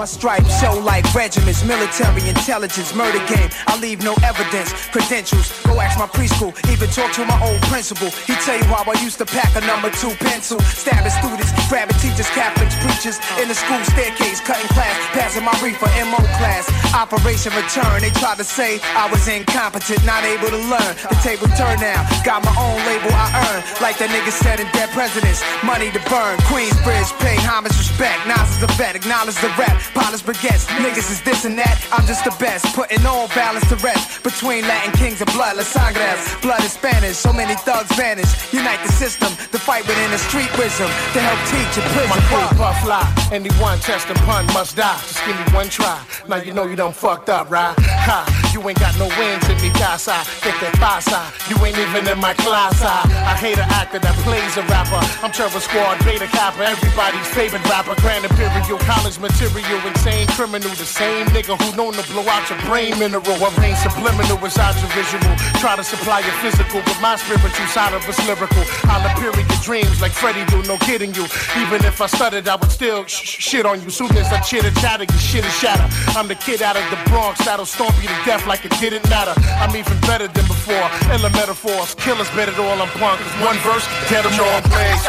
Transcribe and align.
My 0.00 0.08
stripes 0.08 0.48
show 0.56 0.72
like 0.80 1.04
regiments, 1.12 1.62
military 1.62 2.24
intelligence, 2.24 2.94
murder 2.94 3.20
game. 3.28 3.50
I 3.68 3.76
leave 3.84 4.00
no 4.00 4.16
evidence, 4.24 4.72
credentials. 4.88 5.52
Go 5.68 5.76
ask 5.76 6.00
my 6.00 6.08
preschool, 6.08 6.56
even 6.72 6.88
talk 6.88 7.12
to 7.20 7.24
my 7.28 7.36
old 7.44 7.60
principal. 7.68 8.08
He 8.24 8.32
tell 8.40 8.56
you 8.56 8.64
how 8.64 8.80
I 8.88 8.96
used 9.04 9.20
to 9.20 9.26
pack 9.28 9.52
a 9.52 9.60
number 9.68 9.92
two 10.00 10.08
pencil, 10.24 10.56
stabbing 10.72 11.12
students, 11.12 11.52
grabbing 11.68 12.00
teachers, 12.00 12.32
Catholics, 12.32 12.72
preachers 12.80 13.20
in 13.44 13.52
the 13.52 13.54
school 13.54 13.76
staircase, 13.92 14.40
cutting 14.40 14.72
class, 14.72 14.96
passing 15.12 15.44
my 15.44 15.52
reefer 15.60 15.92
MO 16.08 16.24
class. 16.40 16.64
Operation 16.96 17.52
Return, 17.52 18.00
they 18.00 18.08
tried 18.16 18.40
to 18.40 18.44
say 18.44 18.80
I 18.96 19.04
was 19.12 19.28
incompetent, 19.28 20.00
not 20.08 20.24
able 20.24 20.48
to 20.48 20.64
learn. 20.64 20.92
The 21.12 21.20
table 21.20 21.52
turned 21.60 21.84
now, 21.84 22.08
got 22.24 22.40
my 22.40 22.56
own 22.56 22.80
label 22.88 23.12
I 23.12 23.28
earn, 23.52 23.60
like 23.84 24.00
that 24.00 24.08
nigga 24.08 24.32
said 24.32 24.64
in 24.64 24.68
Dead 24.72 24.88
Presidents. 24.96 25.44
Money 25.60 25.92
to 25.92 26.00
burn, 26.08 26.40
Queensbridge, 26.48 27.12
pay 27.20 27.36
homage, 27.44 27.76
respect. 27.76 28.24
Nas 28.24 28.48
is 28.48 28.64
the 28.64 28.70
vet, 28.80 28.96
acknowledge 28.96 29.36
the 29.44 29.52
rep. 29.60 29.76
Polished 29.94 30.26
baguettes, 30.26 30.66
niggas 30.78 31.10
is 31.10 31.20
this 31.22 31.44
and 31.44 31.58
that. 31.58 31.76
I'm 31.92 32.06
just 32.06 32.24
the 32.24 32.34
best, 32.38 32.64
putting 32.74 33.04
all 33.06 33.28
balance 33.28 33.66
to 33.68 33.76
rest 33.76 34.22
between 34.22 34.62
Latin 34.66 34.92
kings 34.92 35.20
and 35.20 35.30
blood. 35.32 35.56
La 35.56 35.62
Sangres, 35.62 36.20
blood 36.42 36.62
is 36.64 36.72
Spanish. 36.72 37.16
So 37.16 37.32
many 37.32 37.54
thugs 37.54 37.90
vanish. 37.96 38.30
Unite 38.52 38.80
the 38.86 38.92
system, 38.92 39.30
the 39.50 39.58
fight 39.58 39.86
within 39.86 40.10
the 40.10 40.18
street 40.18 40.50
wisdom 40.58 40.88
to 41.14 41.18
help 41.20 41.40
teach 41.50 41.72
a 41.78 41.82
prison. 41.94 42.10
My 42.10 42.20
crew 42.30 42.58
puff 42.58 42.78
fly, 42.82 43.02
anyone 43.32 43.78
test 43.80 44.06
pun 44.26 44.46
must 44.54 44.76
die. 44.76 44.98
Just 45.06 45.24
give 45.26 45.36
me 45.36 45.44
one 45.52 45.68
try. 45.68 45.98
Now 46.28 46.36
you 46.36 46.52
know 46.52 46.64
you 46.64 46.76
done 46.76 46.92
fucked 46.92 47.28
up, 47.28 47.50
right? 47.50 47.74
Ha, 47.78 48.26
you 48.60 48.68
ain't 48.68 48.78
got 48.78 48.96
no 48.98 49.08
wins 49.16 49.48
in 49.48 49.56
me, 49.64 49.70
casa. 49.80 50.20
That 50.44 50.76
pasa. 50.76 51.32
You 51.48 51.56
ain't 51.64 51.78
even 51.78 52.04
in 52.04 52.20
my 52.20 52.34
class. 52.34 52.76
I, 52.84 53.08
I 53.24 53.34
hate 53.40 53.56
an 53.56 53.68
actor 53.72 53.98
that 53.98 54.12
plays 54.20 54.56
a 54.60 54.64
rapper. 54.68 55.00
I'm 55.24 55.32
Terror 55.32 55.60
Squad, 55.60 56.04
Beta 56.04 56.28
Kappa, 56.28 56.60
everybody's 56.68 57.26
favorite 57.32 57.64
rapper. 57.64 57.96
Grand 58.04 58.24
Imperial, 58.24 58.76
college 58.84 59.18
material, 59.18 59.80
insane 59.88 60.28
criminal. 60.36 60.68
The 60.76 60.84
same 60.84 61.26
nigga 61.32 61.56
who 61.56 61.76
known 61.76 61.94
to 61.96 62.04
blow 62.12 62.26
out 62.28 62.44
your 62.50 62.60
brain 62.68 62.98
mineral. 63.00 63.24
What 63.40 63.56
rain 63.56 63.76
subliminal 63.80 64.36
is 64.44 64.58
out 64.58 64.76
your 64.76 64.92
visual. 64.92 65.32
Try 65.56 65.76
to 65.76 65.84
supply 65.84 66.20
your 66.20 66.36
physical, 66.44 66.84
but 66.84 66.98
my 67.00 67.16
spiritual 67.16 67.68
side 67.72 67.94
of 67.96 68.04
us 68.04 68.20
lyrical. 68.28 68.64
I'll 68.92 69.04
appear 69.08 69.32
in 69.40 69.48
your 69.48 69.62
dreams 69.64 70.04
like 70.04 70.12
Freddie 70.12 70.44
do, 70.52 70.60
no 70.68 70.76
kidding 70.84 71.14
you. 71.16 71.24
Even 71.56 71.80
if 71.88 72.00
I 72.00 72.06
stuttered, 72.06 72.48
I 72.48 72.56
would 72.56 72.70
still 72.72 73.06
sh- 73.06 73.40
shit 73.40 73.64
on 73.64 73.80
you. 73.80 73.88
Soon 73.88 74.12
as 74.20 74.28
I 74.28 74.40
chitter 74.40 74.70
chatter, 74.84 75.08
your 75.08 75.22
shit 75.22 75.44
is 75.48 75.54
shatter. 75.56 75.88
I'm 76.12 76.28
the 76.28 76.36
kid 76.36 76.60
out 76.60 76.76
of 76.76 76.84
the 76.92 77.00
Bronx 77.08 77.40
that'll 77.44 77.64
stomp 77.64 77.96
you 78.02 78.08
to 78.08 78.18
death 78.28 78.44
like 78.50 78.64
it 78.64 78.74
didn't 78.82 79.08
matter. 79.08 79.30
I'm 79.62 79.70
even 79.76 79.94
better 80.10 80.26
than 80.26 80.44
before. 80.50 80.82
Illa 81.14 81.30
metaphors, 81.38 81.94
killers 81.94 82.28
better 82.34 82.50
than 82.50 82.66
all 82.66 82.82
I'm 82.82 82.90
punk. 82.98 83.22
Cause 83.22 83.36
one 83.46 83.56
verse, 83.62 83.86
get 84.10 84.26
them 84.26 84.34
all 84.42 84.60
plays. 84.66 85.06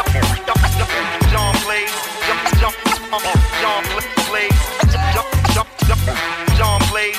John 1.34 1.54
Blaze, 1.66 1.90
John 6.54 6.80
Blaze, 6.92 7.18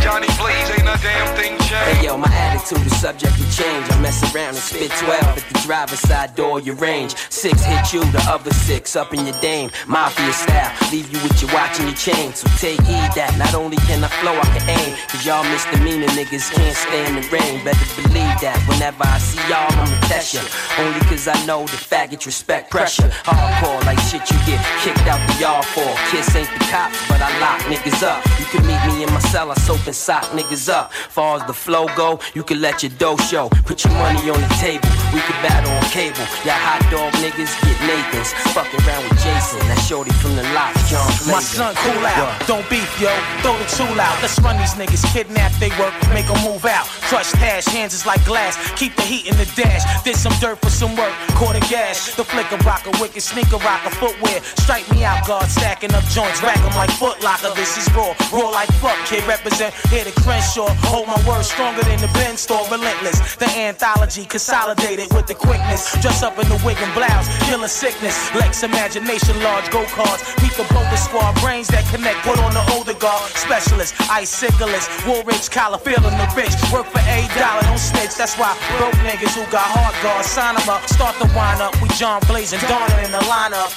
Johnny 0.00 0.30
Blaze, 0.38 0.70
ain't 0.78 0.86
a 0.86 0.96
damn 1.02 1.34
thing 1.34 1.57
Hey 1.68 2.06
yo, 2.06 2.16
my 2.16 2.32
attitude 2.32 2.86
is 2.86 2.98
subject 2.98 3.36
to 3.36 3.44
change. 3.52 3.84
I 3.92 4.00
mess 4.00 4.24
around 4.34 4.56
and 4.56 4.64
spit 4.64 4.90
12 4.90 5.20
at 5.20 5.44
the 5.52 5.58
driver's 5.66 6.00
side 6.00 6.34
door, 6.34 6.60
your 6.60 6.76
range. 6.76 7.14
Six 7.28 7.62
hit 7.62 7.92
you, 7.92 8.00
the 8.10 8.24
other 8.24 8.50
six 8.54 8.96
up 8.96 9.12
in 9.12 9.26
your 9.26 9.38
dame. 9.42 9.68
Mafia 9.86 10.32
style, 10.32 10.72
leave 10.90 11.12
you 11.12 11.20
with 11.20 11.36
your 11.42 11.52
watch 11.52 11.78
and 11.78 11.88
your 11.88 11.96
chain. 11.96 12.32
So 12.32 12.48
take 12.56 12.80
heed 12.88 13.12
that 13.20 13.36
not 13.36 13.52
only 13.52 13.76
can 13.84 14.02
I 14.02 14.08
flow, 14.24 14.32
I 14.32 14.48
can 14.56 14.64
aim. 14.80 14.96
Cause 15.12 15.26
y'all 15.26 15.44
misdemeanor 15.44 16.08
niggas 16.16 16.48
can't 16.56 16.72
stand 16.72 17.20
the 17.20 17.28
rain. 17.28 17.60
Better 17.60 17.84
believe 18.00 18.32
that 18.40 18.56
whenever 18.64 19.04
I 19.04 19.18
see 19.20 19.44
y'all, 19.52 19.68
I'ma 19.68 20.00
test 20.08 20.32
ya. 20.32 20.40
Only 20.80 21.04
cause 21.04 21.28
I 21.28 21.36
know 21.44 21.68
the 21.68 21.76
faggots 21.76 22.24
respect 22.24 22.70
pressure. 22.70 23.12
Hardcore 23.28 23.84
like 23.84 24.00
shit 24.08 24.24
you 24.32 24.40
get 24.48 24.64
kicked 24.80 25.04
out 25.04 25.20
the 25.28 25.36
yard 25.36 25.68
for. 25.76 25.84
Kiss 26.08 26.32
ain't 26.32 26.48
the 26.48 26.64
cops, 26.72 26.96
but 27.12 27.20
I 27.20 27.28
lock 27.44 27.60
niggas 27.68 28.00
up. 28.00 28.24
You 28.40 28.46
can 28.48 28.64
meet 28.64 28.80
me 28.88 29.04
in 29.04 29.12
my 29.12 29.20
cell, 29.20 29.52
I 29.52 29.54
soap 29.68 29.84
and 29.84 29.94
sock 29.94 30.24
niggas 30.32 30.72
up. 30.72 30.94
Far 31.12 31.36
as 31.36 31.44
the 31.44 31.57
flow 31.58 31.86
go, 31.96 32.20
you 32.34 32.42
can 32.42 32.60
let 32.60 32.82
your 32.82 32.92
dough 32.98 33.16
show. 33.16 33.48
Put 33.66 33.84
your 33.84 33.92
money 33.94 34.30
on 34.30 34.40
the 34.40 34.52
table, 34.62 34.88
we 35.12 35.20
can 35.20 35.36
battle 35.42 35.70
on 35.74 35.82
cable. 35.90 36.24
Y'all 36.46 36.56
hot 36.56 36.80
dog 36.90 37.12
niggas 37.18 37.52
get 37.60 37.78
Nathan's. 37.82 38.32
Fuck 38.54 38.70
around 38.86 39.02
with 39.10 39.18
Jason, 39.18 39.58
that 39.66 39.80
shorty 39.82 40.14
from 40.22 40.36
the 40.36 40.46
lot, 40.54 40.72
John 40.86 41.06
My 41.26 41.42
son, 41.42 41.74
cool 41.82 42.06
out. 42.06 42.38
Don't 42.46 42.64
beef, 42.70 42.88
yo. 43.02 43.10
Throw 43.42 43.58
the 43.58 43.68
tool 43.74 43.98
out. 43.98 44.14
Let's 44.22 44.38
run 44.40 44.56
these 44.56 44.78
niggas. 44.78 45.02
Kidnap, 45.12 45.52
they 45.58 45.70
work, 45.80 45.92
make 46.14 46.26
them 46.30 46.38
move 46.46 46.64
out. 46.64 46.86
Crush 47.10 47.32
hash, 47.32 47.66
hands 47.66 47.92
is 47.92 48.06
like 48.06 48.22
glass. 48.24 48.54
Keep 48.78 48.94
the 48.96 49.02
heat 49.02 49.26
in 49.26 49.36
the 49.36 49.48
dash. 49.58 49.82
Did 50.04 50.16
some 50.16 50.34
dirt 50.40 50.58
for 50.62 50.70
some 50.70 50.94
work. 50.96 51.12
Quarter 51.34 51.64
gas. 51.66 52.14
The 52.14 52.24
flicker 52.24 52.56
rocker, 52.62 52.92
wicked 53.00 53.22
sneaker 53.22 53.58
rocker, 53.58 53.90
footwear. 53.90 54.40
Strike 54.62 54.86
me 54.92 55.04
out, 55.04 55.26
guard. 55.26 55.48
Stacking 55.50 55.92
up 55.94 56.04
joints. 56.14 56.42
Rack 56.42 56.58
'em 56.62 56.74
like 56.76 56.90
foot 57.02 57.22
locker. 57.22 57.52
This 57.54 57.76
is 57.76 57.86
raw. 57.94 58.14
Raw 58.32 58.50
like 58.50 58.70
fuck, 58.80 58.98
kid. 59.06 59.26
Represent 59.26 59.74
here 59.90 60.04
the 60.04 60.12
Crenshaw. 60.22 60.68
Hold 60.92 61.06
my 61.08 61.18
word 61.26 61.44
stronger 61.48 61.82
than 61.82 61.98
the 62.00 62.10
Ben 62.12 62.36
store. 62.36 62.62
Relentless. 62.70 63.36
The 63.36 63.48
anthology 63.56 64.24
consolidated 64.26 65.08
with 65.14 65.26
the 65.26 65.34
quickness. 65.34 65.96
Dress 66.02 66.22
up 66.22 66.38
in 66.38 66.48
the 66.48 66.60
wig 66.64 66.76
and 66.84 66.92
blouse. 66.92 67.26
Killer 67.48 67.68
sickness. 67.68 68.16
Lex 68.34 68.62
imagination, 68.62 69.34
large 69.42 69.70
go 69.70 69.84
cards. 69.96 70.22
Meet 70.42 70.54
the 70.60 70.66
boulder 70.74 71.00
squad. 71.00 71.34
Brains 71.40 71.68
that 71.68 71.84
connect. 71.88 72.20
Put 72.28 72.38
on 72.38 72.52
the 72.52 72.64
older 72.76 72.94
guard. 72.94 73.30
Specialist. 73.32 73.94
Iciclist. 74.12 74.88
Woolrich 75.08 75.50
collar. 75.50 75.78
Feeling 75.78 76.16
the 76.20 76.28
rich. 76.36 76.54
Work 76.72 76.86
for 76.92 77.02
a 77.02 77.18
dollar. 77.34 77.62
Don't 77.64 77.80
snitch. 77.80 78.14
That's 78.14 78.36
why 78.36 78.52
broke 78.76 78.98
niggas 79.08 79.34
who 79.34 79.44
got 79.50 79.66
hard 79.72 79.94
guards. 80.02 80.28
Sign 80.28 80.54
'em 80.60 80.68
up. 80.68 80.86
Start 80.88 81.18
the 81.18 81.28
wind 81.32 81.62
up. 81.62 81.72
We 81.80 81.88
John 81.96 82.20
Blaze 82.28 82.52
and 82.52 82.62
Donner 82.68 83.00
in 83.00 83.10
the 83.10 83.24
lineup. 83.32 83.72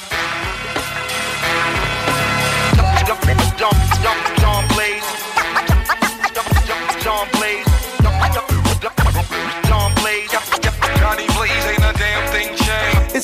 John, 3.61 3.75
John 4.01 4.17
Blaze, 4.23 4.40
John 7.11 7.27
Blaze, 7.33 7.70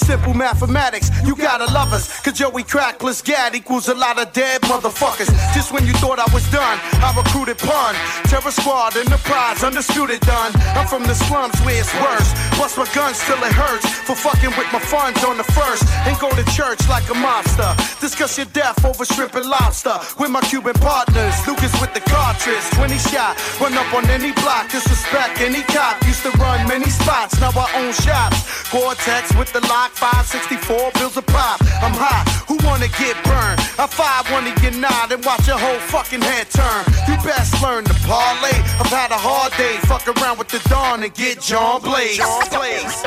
simple 0.07 0.33
mathematics, 0.33 1.11
you 1.27 1.35
gotta 1.35 1.67
love 1.73 1.91
us. 1.91 2.07
Cause 2.23 2.31
Joey 2.39 2.63
Crack 2.63 2.97
plus 2.97 3.21
Gad 3.21 3.53
equals 3.55 3.89
a 3.89 3.93
lot 3.93 4.15
of 4.17 4.31
dead 4.31 4.61
motherfuckers. 4.61 5.27
Just 5.53 5.73
when 5.73 5.85
you 5.85 5.91
thought 5.99 6.17
I 6.17 6.29
was 6.33 6.47
done, 6.49 6.79
I 7.03 7.11
recruited 7.11 7.57
pun. 7.59 7.93
Terror 8.31 8.55
Squad, 8.55 8.95
Enterprise, 8.95 9.63
undisputed 9.67 10.21
done. 10.21 10.55
I'm 10.79 10.87
from 10.87 11.03
the 11.03 11.13
slums 11.13 11.59
where 11.67 11.75
it's 11.75 11.91
worse. 11.99 12.31
Bust 12.55 12.77
my 12.79 12.87
gun, 12.95 13.13
still 13.13 13.43
it 13.43 13.51
hurts. 13.51 13.83
For 14.07 14.15
fucking 14.15 14.55
with 14.55 14.71
my 14.71 14.79
funds 14.79 15.25
on 15.25 15.35
the 15.35 15.43
first. 15.43 15.83
And 16.07 16.15
go 16.23 16.31
to 16.31 16.45
church 16.55 16.79
like 16.87 17.03
a 17.11 17.17
mobster. 17.19 17.75
Discuss 17.99 18.37
your 18.37 18.47
death 18.55 18.79
over 18.87 19.03
shrimp 19.03 19.35
and 19.35 19.45
lobster. 19.45 19.99
With 20.17 20.31
my 20.31 20.39
Cuban 20.47 20.79
partners, 20.79 21.35
Lucas 21.45 21.75
with 21.83 21.93
the 21.93 22.03
cartridge. 22.07 22.63
20 22.79 22.95
shot, 23.11 23.35
run 23.59 23.75
up 23.75 23.91
on 23.93 24.07
any 24.09 24.31
block, 24.39 24.71
disrespect 24.71 25.41
any 25.41 25.63
cop. 25.67 25.99
Used 26.07 26.23
to 26.23 26.31
run 26.39 26.65
many 26.65 26.87
spots, 26.87 27.35
now 27.41 27.51
I 27.51 27.67
own 27.75 27.91
shops. 27.91 28.71
Gore-Tex 28.71 29.35
with 29.35 29.51
the 29.51 29.61
lock, 30.01 30.25
564 30.25 30.91
bills 30.93 31.17
a 31.17 31.21
pop. 31.21 31.61
I'm 31.81 31.93
hot, 31.93 32.25
who 32.47 32.57
wanna 32.65 32.87
get 32.87 33.15
burned? 33.23 33.59
I 33.79 33.87
five 33.87 34.25
of 34.31 34.63
your 34.63 34.81
nod 34.81 35.11
and 35.11 35.23
watch 35.25 35.47
your 35.47 35.57
whole 35.57 35.79
fucking 35.79 36.21
head 36.21 36.49
turn. 36.49 36.83
You 37.07 37.15
best 37.23 37.61
learn 37.61 37.83
to 37.85 37.93
parlay. 38.05 38.55
I've 38.79 38.91
had 38.91 39.11
a 39.11 39.17
hard 39.17 39.53
day. 39.57 39.77
Fuck 39.87 40.07
around 40.07 40.37
with 40.37 40.49
the 40.49 40.59
dawn 40.69 41.03
and 41.03 41.13
get 41.13 41.41
John 41.41 41.81
Blaze. 41.81 42.17
John 42.17 42.43
Blaze. 42.49 43.03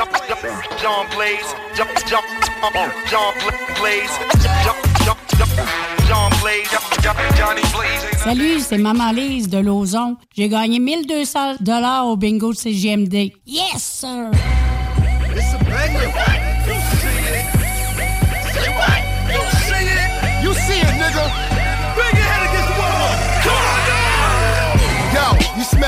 John 0.81 1.05
Blaze. 1.15 1.49
John 1.75 1.87
John 2.07 2.23
John 3.09 3.33
Blaze. 3.79 4.11
John 6.07 6.31
Blaze. 6.41 6.71
Johnny 7.37 7.61
Blaze. 7.73 8.01
Salut, 8.23 8.59
c'est 8.59 8.77
Maman 8.77 9.11
Lise 9.11 9.49
de 9.49 9.57
Lauson. 9.57 10.17
J'ai 10.35 10.49
gagné 10.49 10.79
1200 10.79 11.55
dollars 11.61 12.07
au 12.07 12.17
bingo 12.17 12.51
de 12.53 12.57
CGMD. 12.57 13.33
Yes, 13.45 13.81
sir! 13.81 14.29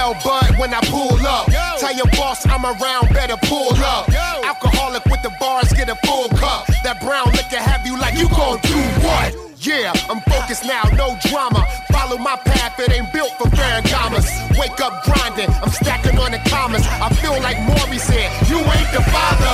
Smell 0.03 0.13
bud 0.23 0.59
when 0.59 0.73
I 0.73 0.81
pull 0.81 1.25
up. 1.25 1.47
Tell 1.79 1.95
your 1.95 2.07
boss 2.17 2.45
I'm 2.45 2.65
around, 2.65 3.09
better 3.13 3.37
pull 3.43 3.73
up. 3.77 4.09
Alcoholic 4.43 5.05
with 5.05 5.21
the 5.21 5.31
bars, 5.39 5.71
get 5.73 5.89
a 5.89 5.95
full 6.05 6.29
cup. 6.29 6.67
That 6.83 6.99
brown 7.01 7.31
liquor 7.31 7.61
have 7.61 7.85
you 7.85 7.97
like 7.99 8.17
you 8.17 8.27
gon' 8.29 8.59
do 8.61 8.79
what? 9.05 9.35
Yeah, 9.59 9.93
I'm 10.09 10.19
focused 10.27 10.65
now, 10.65 10.83
no 10.95 11.17
drama. 11.29 11.65
Follow 12.13 12.25
my 12.25 12.37
path, 12.45 12.79
it 12.79 12.91
ain't 12.91 13.11
built 13.11 13.31
for 13.39 13.49
Ferragamos. 13.49 14.29
Wake 14.59 14.79
up 14.81 15.01
grinding, 15.01 15.49
I'm 15.63 15.71
stacking 15.71 16.19
on 16.19 16.29
the 16.29 16.37
commas. 16.45 16.85
I 17.01 17.09
feel 17.09 17.33
like 17.41 17.57
Maury 17.65 17.97
said, 17.97 18.29
you 18.47 18.59
ain't 18.61 18.91
the 18.93 19.01
father. 19.09 19.53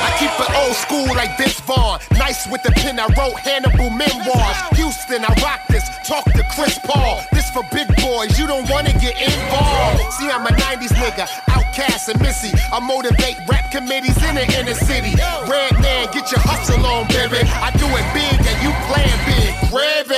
I 0.00 0.08
keep 0.16 0.32
it 0.32 0.48
old 0.56 0.72
school 0.72 1.04
like 1.14 1.36
Vince 1.36 1.60
Vaughn. 1.60 2.00
Nice 2.16 2.48
with 2.48 2.62
the 2.62 2.72
pen, 2.72 2.98
I 2.98 3.12
wrote 3.12 3.36
Hannibal 3.36 3.90
memoirs. 3.90 4.56
Houston, 4.72 5.22
I 5.22 5.36
rock 5.44 5.60
this. 5.68 5.84
Talk 6.08 6.24
to 6.32 6.42
Chris 6.56 6.78
Paul. 6.78 7.20
This 7.30 7.50
for 7.50 7.62
big 7.70 7.88
boys, 8.00 8.38
you 8.38 8.46
don't 8.46 8.68
wanna 8.70 8.96
get 8.96 9.20
involved. 9.20 10.00
See, 10.16 10.30
I'm 10.30 10.46
a 10.46 10.54
90s 10.64 10.96
nigga, 10.96 11.28
OutKast 11.52 12.08
and 12.08 12.22
missy. 12.22 12.56
I 12.72 12.80
motivate 12.80 13.36
rap 13.46 13.70
committees 13.70 14.16
in 14.24 14.36
the 14.36 14.48
inner 14.56 14.74
city. 14.74 15.12
Red 15.44 15.76
man, 15.84 16.08
get 16.08 16.32
your 16.32 16.40
hustle 16.40 16.86
on, 16.86 17.04
baby. 17.08 17.44
I 17.60 17.68
do 17.76 17.84
it 17.84 18.06
big 18.16 18.40
and 18.48 18.58
you 18.64 18.72
playing 18.88 19.20
big. 19.28 19.52
Grab 19.68 20.08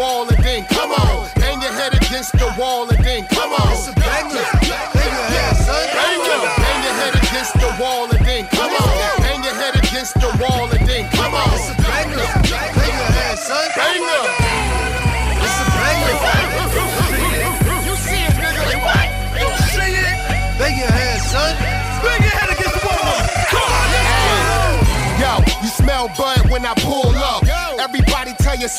wall 0.00 0.26
and 0.28 0.42
then 0.42 0.64
come 0.64 0.92
on. 0.92 1.28
Bang 1.36 1.60
your 1.60 1.72
head 1.72 1.94
against 1.94 2.32
the 2.32 2.52
wall 2.58 2.89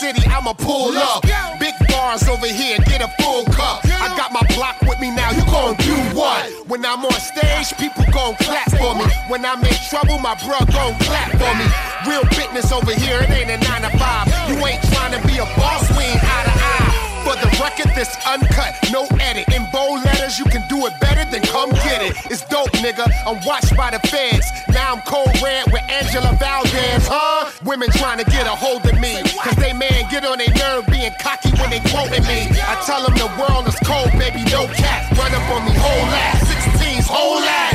city 0.01 0.25
I'ma 0.25 0.53
pull 0.53 0.98
up. 0.98 1.21
Big 1.59 1.75
bars 1.88 2.27
over 2.27 2.48
here, 2.48 2.80
get 2.89 3.01
a 3.06 3.09
full 3.21 3.45
cup. 3.53 3.86
I 3.86 4.09
got 4.18 4.33
my 4.33 4.42
block 4.57 4.81
with 4.81 5.00
me 5.00 5.13
now, 5.13 5.30
you 5.30 5.45
gon' 5.45 5.75
do 5.77 5.95
what? 6.18 6.50
When 6.68 6.83
I'm 6.83 7.06
on 7.06 7.19
stage, 7.21 7.77
people 7.77 8.06
gon' 8.12 8.33
clap 8.42 8.71
for 8.81 8.98
me. 8.98 9.06
When 9.30 9.45
I'm 9.45 9.62
in 9.63 9.77
trouble, 9.89 10.18
my 10.18 10.33
bro 10.42 10.57
gon' 10.74 10.98
clap 11.06 11.30
for 11.38 11.53
me. 11.53 11.65
Real 12.09 12.25
business 12.33 12.71
over 12.71 12.92
here, 12.92 13.21
it 13.21 13.30
ain't 13.30 13.51
a 13.51 13.57
9 13.62 13.81
to 13.86 13.92
5. 13.95 14.50
You 14.50 14.57
ain't 14.65 14.81
trying 14.89 15.13
to 15.13 15.21
be 15.27 15.38
a 15.38 15.45
boss, 15.53 15.86
we 15.94 16.04
ain't 16.04 16.24
eye 16.24 16.45
to 16.50 16.56
eye. 16.57 17.12
For 17.21 17.38
the 17.38 17.50
record, 17.62 17.94
this 17.94 18.09
uncut, 18.25 18.74
no 18.92 19.06
edit. 19.21 19.45
In 19.54 19.69
bold 19.71 20.04
letters, 20.04 20.39
you 20.39 20.45
can 20.45 20.68
do 20.68 20.88
it 20.88 20.94
better 21.00 21.30
than 21.30 21.44
come 21.44 21.69
get 21.86 22.01
it. 22.01 22.18
It's 22.31 22.44
dope, 22.50 22.74
nigga. 22.81 23.06
I'm 23.27 23.38
watched 23.45 23.77
by 23.77 23.92
the 23.92 24.00
feds. 24.09 24.50
Now 24.69 24.94
I'm 24.94 25.01
cold 25.01 25.30
red 25.39 25.71
with 25.71 25.83
Angela 25.88 26.36
Valdez, 26.42 27.06
huh? 27.06 27.41
Women 27.81 27.98
trying 27.98 28.22
to 28.22 28.30
get 28.30 28.45
a 28.45 28.54
hold 28.54 28.86
of 28.86 28.94
me. 29.01 29.18
Cause 29.42 29.56
they 29.57 29.74
man 29.74 30.06
get 30.12 30.24
on 30.24 30.38
their 30.38 30.54
nerve 30.54 30.86
being 30.86 31.10
cocky 31.18 31.50
when 31.57 31.74
they 31.74 31.81
quoting 31.89 32.22
me. 32.30 32.45
I 32.62 32.78
tell 32.86 33.01
them 33.01 33.18
the 33.18 33.25
world 33.42 33.66
is 33.66 33.74
cold, 33.81 34.13
baby, 34.22 34.45
no 34.54 34.69
cat. 34.69 35.10
Run 35.18 35.33
up 35.33 35.42
on 35.50 35.66
me, 35.66 35.74
whole 35.74 36.13
ass. 36.13 36.45
16's 36.78 37.10
whole 37.10 37.42
ass. 37.42 37.74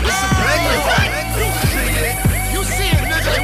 A 0.00 0.16
banger. 0.40 0.80
You 2.56 2.64
see 2.64 2.88
it, 2.88 3.04
nigga. 3.04 3.36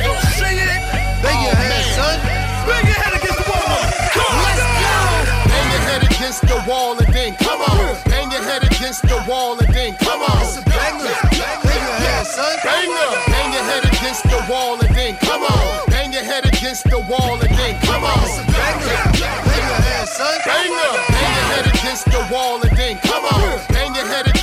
You 0.00 0.16
see 0.32 0.56
it. 0.64 0.80
Bang 1.20 1.44
your 1.44 1.60
head, 1.60 1.84
son. 1.92 2.16
Bang 2.64 2.80
your 2.88 2.96
head 2.96 3.12
against 3.12 3.36
the 3.36 3.52
wall. 3.52 3.84
Come 4.16 4.32
on. 4.32 4.48
Let's 4.48 4.64
go. 4.64 4.96
Bang 5.44 5.68
your 5.76 5.84
head 5.92 6.02
against 6.08 6.40
the 6.40 6.56
wall 6.64 6.96
and 6.96 7.12
then 7.12 7.36
come 7.36 7.60
on. 7.60 8.00
Bang 8.08 8.32
your 8.32 8.44
head 8.48 8.64
against 8.64 9.04
the 9.04 9.20
wall 9.28 9.60
and 9.60 9.68
then 9.76 9.92
come 10.00 10.24
on. 10.24 10.40
It's 10.40 10.56
a 10.56 10.64
banger. 10.64 11.12
Bang 11.68 11.84
your 11.84 12.00
head, 12.00 12.24
son. 12.24 12.56
Bang 12.64 13.52
your 13.52 13.62
head 13.68 13.84
against 13.84 14.24
the 14.24 14.40
wall 14.48 14.80
and 14.80 14.91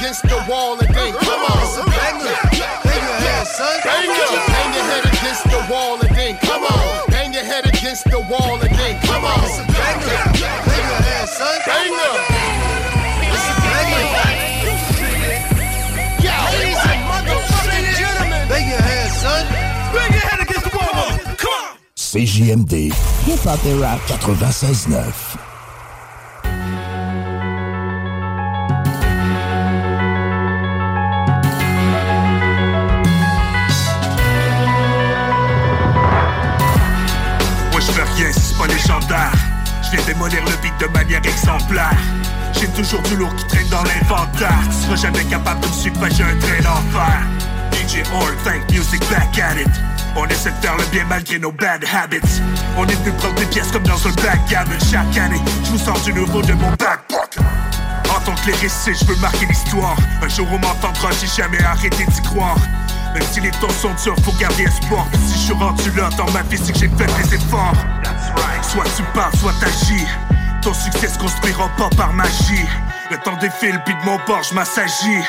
against 0.10 0.24
the 0.24 0.52
wall 0.52 0.74
and 0.80 0.90
then 0.90 1.14
come 1.14 1.42
on. 1.46 1.62
It's. 1.62 1.78
Bang 1.86 2.18
your 2.18 2.34
head, 2.34 3.46
son. 3.46 3.80
Banger. 3.86 4.42
Bang 4.50 4.74
your 4.74 4.84
head 4.90 5.06
against 5.06 5.44
the 5.46 5.62
wall 5.70 6.02
and 6.02 6.10
then 6.16 6.38
come 6.38 6.64
on. 6.64 7.08
Bang 7.10 7.32
your 7.32 7.44
head 7.44 7.66
against 7.68 8.06
the 8.10 8.20
wall 8.20 8.58
and 8.58 8.74
then 8.74 9.00
come 9.06 9.24
on. 9.24 9.44
It's. 9.46 9.58
Bang 9.70 10.02
your 10.02 11.02
head, 11.06 11.30
son. 11.30 11.62
Banger. 11.70 12.14
It's 13.22 13.48
a 13.50 13.56
banger. 13.62 14.50
Ladies 16.58 16.82
and 16.90 17.02
motherfucking 17.06 17.94
gentlemen. 18.02 18.48
Bang 18.50 18.68
your 18.68 18.82
head, 18.82 19.12
son. 19.12 19.46
Bang 19.94 20.12
your 20.12 20.26
head 20.26 20.42
against 20.42 20.72
the 20.72 20.78
wall. 20.78 21.06
Come 21.38 21.54
on. 21.54 21.78
CJMD. 21.96 22.94
Hip-hop 23.26 23.60
et 23.64 23.76
rap 23.76 24.00
96.9. 24.08 25.49
Je 39.92 39.98
viens 39.98 40.06
démolir 40.06 40.44
le 40.46 40.52
beat 40.62 40.74
de 40.80 40.86
manière 40.88 41.22
exemplaire 41.26 41.98
J'ai 42.54 42.68
toujours 42.68 43.02
du 43.04 43.16
lourd 43.16 43.36
qui 43.36 43.46
traîne 43.48 43.68
dans 43.70 43.84
l'inventaire 43.84 44.60
Tu 44.66 44.86
seras 44.86 44.96
jamais 44.96 45.24
capable 45.24 45.62
de 45.62 45.68
me 45.68 45.74
suivre, 45.74 45.98
j'ai 46.12 46.24
un 46.24 46.38
train 46.38 46.62
d'enfer 46.62 47.22
DJ 47.74 48.04
All 48.14 48.36
Thank 48.44 48.70
Music 48.72 49.00
back 49.10 49.40
at 49.40 49.60
it 49.60 49.68
On 50.16 50.28
essaie 50.28 50.52
de 50.52 50.56
faire 50.58 50.78
le 50.78 50.84
bien 50.92 51.06
malgré 51.10 51.40
nos 51.40 51.52
bad 51.52 51.84
habits 51.86 52.42
On 52.78 52.86
est 52.86 53.04
venu 53.04 53.12
prendre 53.18 53.36
des 53.36 53.46
pièces 53.46 53.72
comme 53.72 53.84
dans 53.84 54.08
un 54.08 54.12
backgammon 54.12 54.78
Chaque 54.92 55.18
année, 55.18 55.42
je 55.64 55.72
vous 55.72 55.80
sors 55.80 56.00
du 56.02 56.14
nouveau 56.14 56.44
de 56.44 56.54
mon 56.54 56.70
backpocket 56.72 57.44
en 58.16 58.20
tant 58.22 58.34
que 58.34 58.48
lyriciste, 58.48 59.02
je 59.02 59.06
veux 59.06 59.20
marquer 59.22 59.46
l'histoire. 59.46 59.96
Un 60.24 60.28
jour 60.28 60.48
on 60.52 60.58
m'entendra, 60.58 61.10
j'ai 61.22 61.28
jamais 61.28 61.64
arrêté 61.64 62.06
d'y 62.06 62.22
croire. 62.24 62.58
Même 63.14 63.24
si 63.32 63.40
les 63.40 63.52
temps 63.52 63.70
sont 63.70 63.94
durs, 64.04 64.16
faut 64.24 64.34
garder 64.40 64.64
espoir. 64.64 65.06
Si 65.28 65.34
je 65.34 65.40
suis 65.46 65.54
rendu 65.54 65.92
là 65.96 66.10
dans 66.18 66.30
ma 66.32 66.42
vie, 66.42 66.58
c'est 66.58 66.74
que 66.74 66.80
j'ai 66.80 66.90
fait 66.90 67.06
des 67.06 67.36
efforts. 67.36 67.76
Soit 68.72 68.84
tu 68.96 69.04
parles, 69.16 69.36
soit 69.36 69.54
t'agis. 69.60 70.06
Ton 70.62 70.76
succès 70.76 71.08
se 71.08 71.18
construira 71.18 71.70
pas 71.70 71.90
par 71.98 72.14
magie. 72.14 72.68
Le 73.10 73.18
temps 73.18 73.36
défile, 73.38 73.82
puis 73.84 73.96
de 73.96 74.06
mon 74.06 74.20
bord, 74.28 74.44
je 74.44 74.54
m'assagis. 74.54 75.24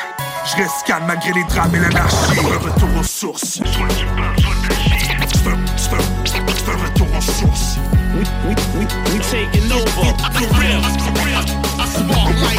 Je 0.45 0.57
reste 0.57 0.85
calme 0.85 1.05
malgré 1.07 1.31
les 1.33 1.43
drames 1.45 1.73
et 1.73 1.79
l'anarchie. 1.79 2.37
Un 2.37 2.59
retour 2.59 2.89
aux 2.99 3.03
sources. 3.03 3.53
Soit 3.55 3.87
tu 3.97 4.05
parles, 4.15 4.39
soit 4.39 4.53
t'agis. 4.67 5.07
Je 5.33 5.39
veux, 5.39 5.57
je 5.75 5.89
veux, 5.89 6.01
je 6.23 6.33
veux 6.63 6.71
un 6.71 6.85
retour 6.85 7.07
aux 7.17 7.21
sources. 7.21 7.79
We, 8.13 8.23
we, 8.45 8.55
we, 8.75 8.85
we 9.11 9.19
taking 9.31 9.71
over. 9.71 10.13
For 10.33 10.47
real. 10.59 10.81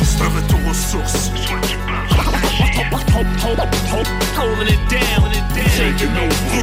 C'est 0.02 0.20
un 0.20 0.30
retour 0.34 0.60
aux 0.68 0.74
sources. 0.74 1.30
Soit 1.46 1.60
tu 1.68 1.76
parles, 1.86 2.08
soit 2.10 2.24
t'agis. 2.32 2.80
Hold, 2.90 3.26
hold, 3.40 3.60
hold, 3.88 4.08
holding 4.36 4.74
it 4.74 4.80
down. 4.90 5.30
Taking 5.54 6.16
over. 6.18 6.62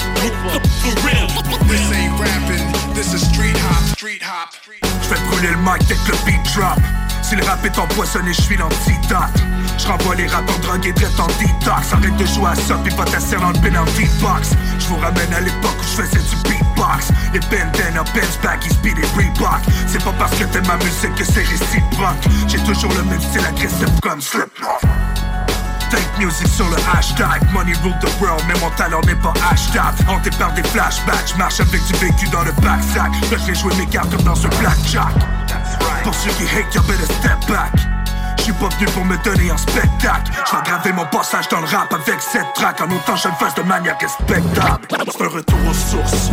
For 0.82 0.94
real. 1.08 1.28
This 1.70 1.92
ain't 1.94 2.20
rapping, 2.20 2.66
Je 3.02 3.06
fais 5.08 5.22
brûler 5.30 5.52
le 5.52 5.58
mic 5.58 5.88
dès 5.88 5.96
que 5.96 6.12
le 6.12 6.18
beat 6.26 6.44
drop. 6.54 6.78
Si 7.22 7.34
le 7.36 7.44
rap 7.46 7.64
est 7.64 7.80
empoisonné, 7.80 8.34
je 8.34 8.42
suis 8.42 8.58
l'antidote. 8.58 9.20
Je 9.78 9.88
renvoie 9.88 10.16
les 10.16 10.28
rappeurs 10.28 10.60
drogués 10.60 10.92
direct 10.92 11.18
en 11.18 11.28
detox. 11.28 11.94
Arrête 11.94 12.18
de 12.18 12.26
jouer 12.26 12.50
à 12.50 12.56
ça, 12.56 12.76
puis 12.84 12.94
pas 12.94 13.06
ta 13.06 13.22
serre 13.22 13.40
dans 13.40 13.52
le 13.52 13.60
penalty 13.60 14.04
box. 14.20 14.50
Je 14.80 14.88
vous 14.88 14.98
ramène 14.98 15.34
à 15.34 15.40
l'époque 15.40 15.78
où 15.80 15.84
je 15.84 16.04
faisais 16.04 16.20
du 16.20 16.36
beatbox. 16.44 17.12
Les 17.34 17.40
bandana, 17.40 18.04
Benz, 18.14 18.38
baggy, 18.44 18.70
speed 18.70 18.98
et 19.00 19.06
Reebok. 19.16 19.62
C'est 19.88 20.04
pas 20.04 20.14
parce 20.20 20.36
que 20.36 20.44
t'aimes 20.44 20.68
ma 20.68 20.76
musique 20.84 21.16
que 21.16 21.24
c'est 21.24 21.46
réciproque. 21.46 22.28
J'ai 22.50 22.60
toujours 22.60 22.92
le 22.94 23.04
même 23.04 23.22
style 23.22 23.46
agressif 23.46 23.88
comme 24.02 24.20
Slipknot. 24.22 24.99
Fake 25.90 26.20
music 26.20 26.48
sur 26.48 26.70
le 26.70 26.78
hashtag. 26.94 27.42
Money 27.52 27.74
rule 27.84 27.98
the 28.00 28.22
world 28.22 28.44
mais 28.48 28.60
mon 28.60 28.70
talent 28.72 29.02
n'est 29.02 29.16
pas 29.16 29.34
hashtag. 29.52 29.94
Hanté 30.08 30.30
par 30.38 30.54
des 30.54 30.64
flashbacks 30.64 31.36
Marche 31.38 31.60
avec 31.60 31.84
du 31.86 31.94
vécu 31.94 32.28
dans 32.30 32.44
le 32.44 32.52
backsack 32.62 33.12
Là 33.32 33.38
je 33.38 33.46
vais 33.46 33.56
jouer 33.56 33.74
mes 33.76 33.88
cartes 33.88 34.10
comme 34.12 34.24
dans 34.24 34.46
un 34.46 34.50
blackjack. 34.60 35.14
Pour 36.04 36.14
ceux 36.14 36.32
qui 36.32 36.44
hate 36.44 36.74
you 36.76 36.82
better 36.84 37.06
step 37.06 37.40
back. 37.48 37.72
J'suis 38.38 38.54
pas 38.54 38.70
venu 38.70 38.86
pour 38.88 39.06
me 39.06 39.18
donner 39.24 39.52
un 39.52 39.58
spectacle. 39.58 40.32
J'vais 40.50 40.64
graver 40.64 40.94
mon 40.94 41.06
passage 41.06 41.48
dans 41.50 41.60
le 41.60 41.68
rap 41.68 41.94
avec 41.94 42.22
cette 42.22 42.54
track. 42.54 42.82
En 42.82 42.86
autant 42.86 43.16
je 43.16 43.28
le 43.28 43.34
fasse 43.36 43.56
de 43.56 43.64
manière 43.64 43.98
respectable 44.00 44.88
C'est 44.90 45.24
un 45.24 45.28
retour 45.28 45.60
aux 45.68 45.74
sources. 45.74 46.30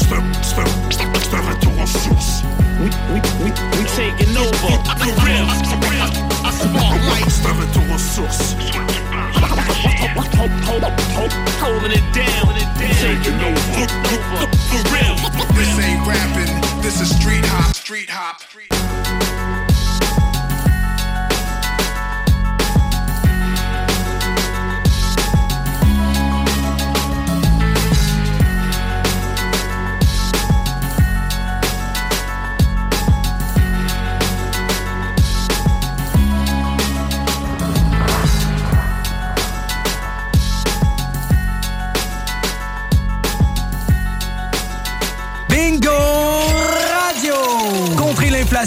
C'est 0.00 1.34
un 1.34 1.40
retour 1.40 1.72
aux 1.82 1.86
sources. 1.86 2.42
We, 2.80 2.90
we, 3.12 3.20
we, 3.40 3.52
we 3.78 3.84
taking 3.96 4.36
over. 4.36 6.03
Lights. 6.72 7.30
C'est 7.30 7.46
un 7.46 7.52
retour 7.52 7.84
aux 7.94 7.98
Holding 11.62 11.92
it 11.92 12.04
down. 12.12 12.54
Taking 13.04 13.40
over. 13.40 13.88
For 14.70 14.82
real. 14.94 15.14
This 15.54 15.78
ain't 15.78 16.06
rapping, 16.06 16.82
this 16.82 17.00
is 17.00 17.14
street 17.14 17.44
hop, 17.44 17.74
street 17.74 18.10
hop. 18.10 18.40
Bingo 18.50 18.83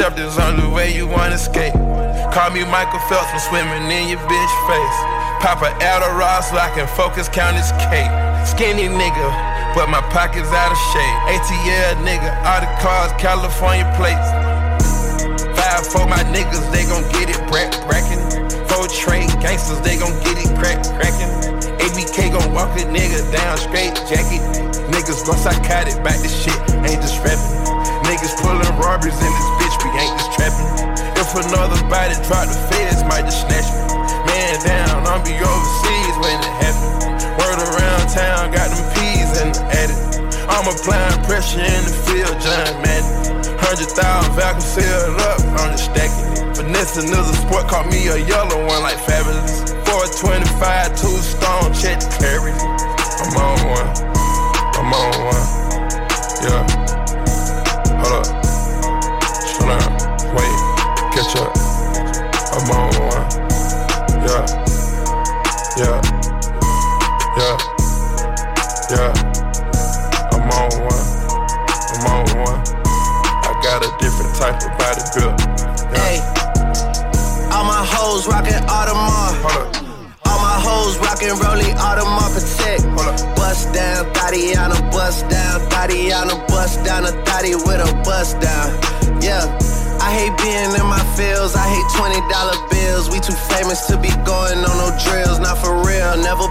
Telling 0.00 0.16
on 0.16 0.56
only 0.56 0.72
way 0.72 0.96
you 0.96 1.06
wanna 1.06 1.36
escape. 1.36 1.76
Call 2.32 2.48
me 2.56 2.64
Michael 2.64 3.04
Phelps 3.04 3.28
from 3.36 3.40
swimming 3.52 3.84
in 3.92 4.08
your 4.08 4.16
bitch 4.32 4.54
face. 4.64 4.98
Pop 5.44 5.60
a 5.60 5.68
Adderall 5.76 6.40
so 6.40 6.56
I 6.56 6.72
can 6.72 6.88
focus, 6.96 7.28
count 7.28 7.52
his 7.60 7.68
cake. 7.76 8.08
Skinny 8.48 8.88
nigga, 8.88 9.28
but 9.76 9.92
my 9.92 10.00
pockets 10.08 10.48
out 10.56 10.72
of 10.72 10.80
shape. 10.96 11.16
ATL 11.36 12.00
nigga, 12.00 12.32
all 12.48 12.64
the 12.64 12.72
cars, 12.80 13.12
California 13.20 13.84
plates. 14.00 14.24
Five 15.52 15.84
for 15.84 16.08
my 16.08 16.24
niggas, 16.32 16.64
they 16.72 16.88
gon' 16.88 17.04
get 17.12 17.28
it 17.28 17.40
brack 17.52 17.68
brackin'. 17.84 18.24
Four 18.72 18.88
trade 18.88 19.28
gangsters, 19.44 19.84
they 19.84 20.00
gon' 20.00 20.16
get 20.24 20.40
it 20.40 20.48
crack 20.56 20.80
crackin'. 20.96 21.28
ABK 21.76 22.32
gon' 22.32 22.54
walk 22.54 22.72
a 22.80 22.88
nigga 22.88 23.20
down 23.36 23.58
straight 23.58 23.92
jacket. 24.08 24.40
Niggas 24.96 25.28
gon' 25.28 25.36
psychotic 25.36 26.02
back 26.02 26.16
this 26.24 26.32
shit, 26.32 26.56
ain't 26.88 27.04
just 27.04 27.20
rapping. 27.20 27.89
Niggas 28.20 28.36
pullin' 28.44 28.76
robberies 28.76 29.16
in 29.16 29.32
this 29.32 29.48
bitch, 29.56 29.80
we 29.80 29.88
ain't 29.96 30.12
just 30.20 30.36
trapping. 30.36 30.68
If 31.16 31.32
another 31.40 31.80
body 31.88 32.12
drop 32.28 32.52
the 32.52 32.58
feds, 32.68 33.00
might 33.08 33.24
just 33.24 33.48
snatch 33.48 33.64
me. 33.72 33.80
Man 34.28 34.60
down, 34.60 35.08
I'm 35.08 35.24
be 35.24 35.32
overseas 35.40 36.14
when 36.20 36.36
it 36.36 36.54
happen. 36.60 37.16
Word 37.40 37.64
around 37.64 38.12
town, 38.12 38.52
got 38.52 38.68
them 38.68 38.84
peas 38.92 39.40
in 39.40 39.56
the 39.56 39.64
attic. 39.72 39.96
I'm 40.52 40.68
applying 40.68 41.16
pressure 41.24 41.64
in 41.64 41.80
the 41.88 41.96
field, 42.04 42.36
John 42.44 42.84
Madden. 42.84 43.56
Hundred 43.56 43.88
thousand 43.88 44.36
vacuum 44.36 44.68
sealed 44.68 45.16
up, 45.16 45.40
I'm 45.56 45.72
just 45.72 45.88
stacking 45.88 46.44
it. 46.44 46.60
Vanessa 46.60 47.00
is 47.00 47.24
a 47.24 47.36
sport, 47.48 47.72
caught 47.72 47.88
me 47.88 48.04
a 48.12 48.20
yellow 48.20 48.60
one 48.68 48.84
like 48.84 49.00
fabulous. 49.00 49.64
425, 49.88 50.92
two 50.92 51.08
stone, 51.24 51.72
check 51.72 51.96
the 52.04 52.10
clarity. 52.20 52.52
I'm 52.52 53.32
on 53.32 53.56
one, 53.64 53.88
I'm 54.76 54.92
on 54.92 55.08
one, 55.24 55.46
yeah. 56.44 56.79
Hold 58.02 58.14
up, 58.16 58.26
slow 59.44 59.68
down, 59.68 59.92
wait, 60.34 60.56
catch 61.12 61.36
up. 61.36 61.52
I'm 62.52 62.70
on 62.70 62.90
one, 63.08 63.26
yeah, 64.24 64.44
yeah, 65.78 66.00
yeah, 67.38 67.56
yeah. 68.90 69.12
I'm 70.32 70.50
on 70.50 70.70
one, 70.80 71.06
I'm 71.92 72.06
on 72.06 72.24
one. 72.44 72.60
I 73.44 73.60
got 73.62 73.84
a 73.84 73.90
different 73.98 74.34
type 74.36 74.56
of 74.64 74.72
body 74.78 75.02
build. 75.14 75.36
Hey, 75.94 76.20
all 77.52 77.64
my 77.64 77.84
hoes 77.84 78.26
rockin' 78.26 78.64
Audemars. 78.66 79.09
All 80.90 80.98
my 80.98 81.06
hoes 81.06 81.06
rockin' 81.06 81.36
Rollie 81.38 81.74
Audemars 81.76 82.34
Protect. 82.34 83.36
Bust 83.36 83.72
down, 83.72 84.12
Tatiana, 84.12 84.74
bust 84.90 85.28
down, 85.28 85.68
Tatiana, 85.68 86.34
bust 86.48 86.84
down 86.84 87.04
a 87.04 87.12
thotty 87.24 87.54
with 87.54 87.80
a 87.80 88.02
bust 88.04 88.40
down. 88.40 89.22
Yeah. 89.22 89.58
I 90.00 90.12
hate 90.12 90.36
being 90.38 90.72
in 90.74 90.86
my 90.86 91.04
fields. 91.16 91.54
I 91.54 91.68
hate 91.68 91.86
$20 91.92 92.70
bills. 92.70 93.10
We 93.10 93.20
too 93.20 93.34
famous 93.54 93.86
to 93.86 93.98
be 93.98 94.08
going 94.24 94.58
on 94.58 94.76
no 94.78 94.96
drills. 95.04 95.38
Not 95.40 95.58
for 95.58 95.86
real, 95.86 96.16
never 96.16 96.50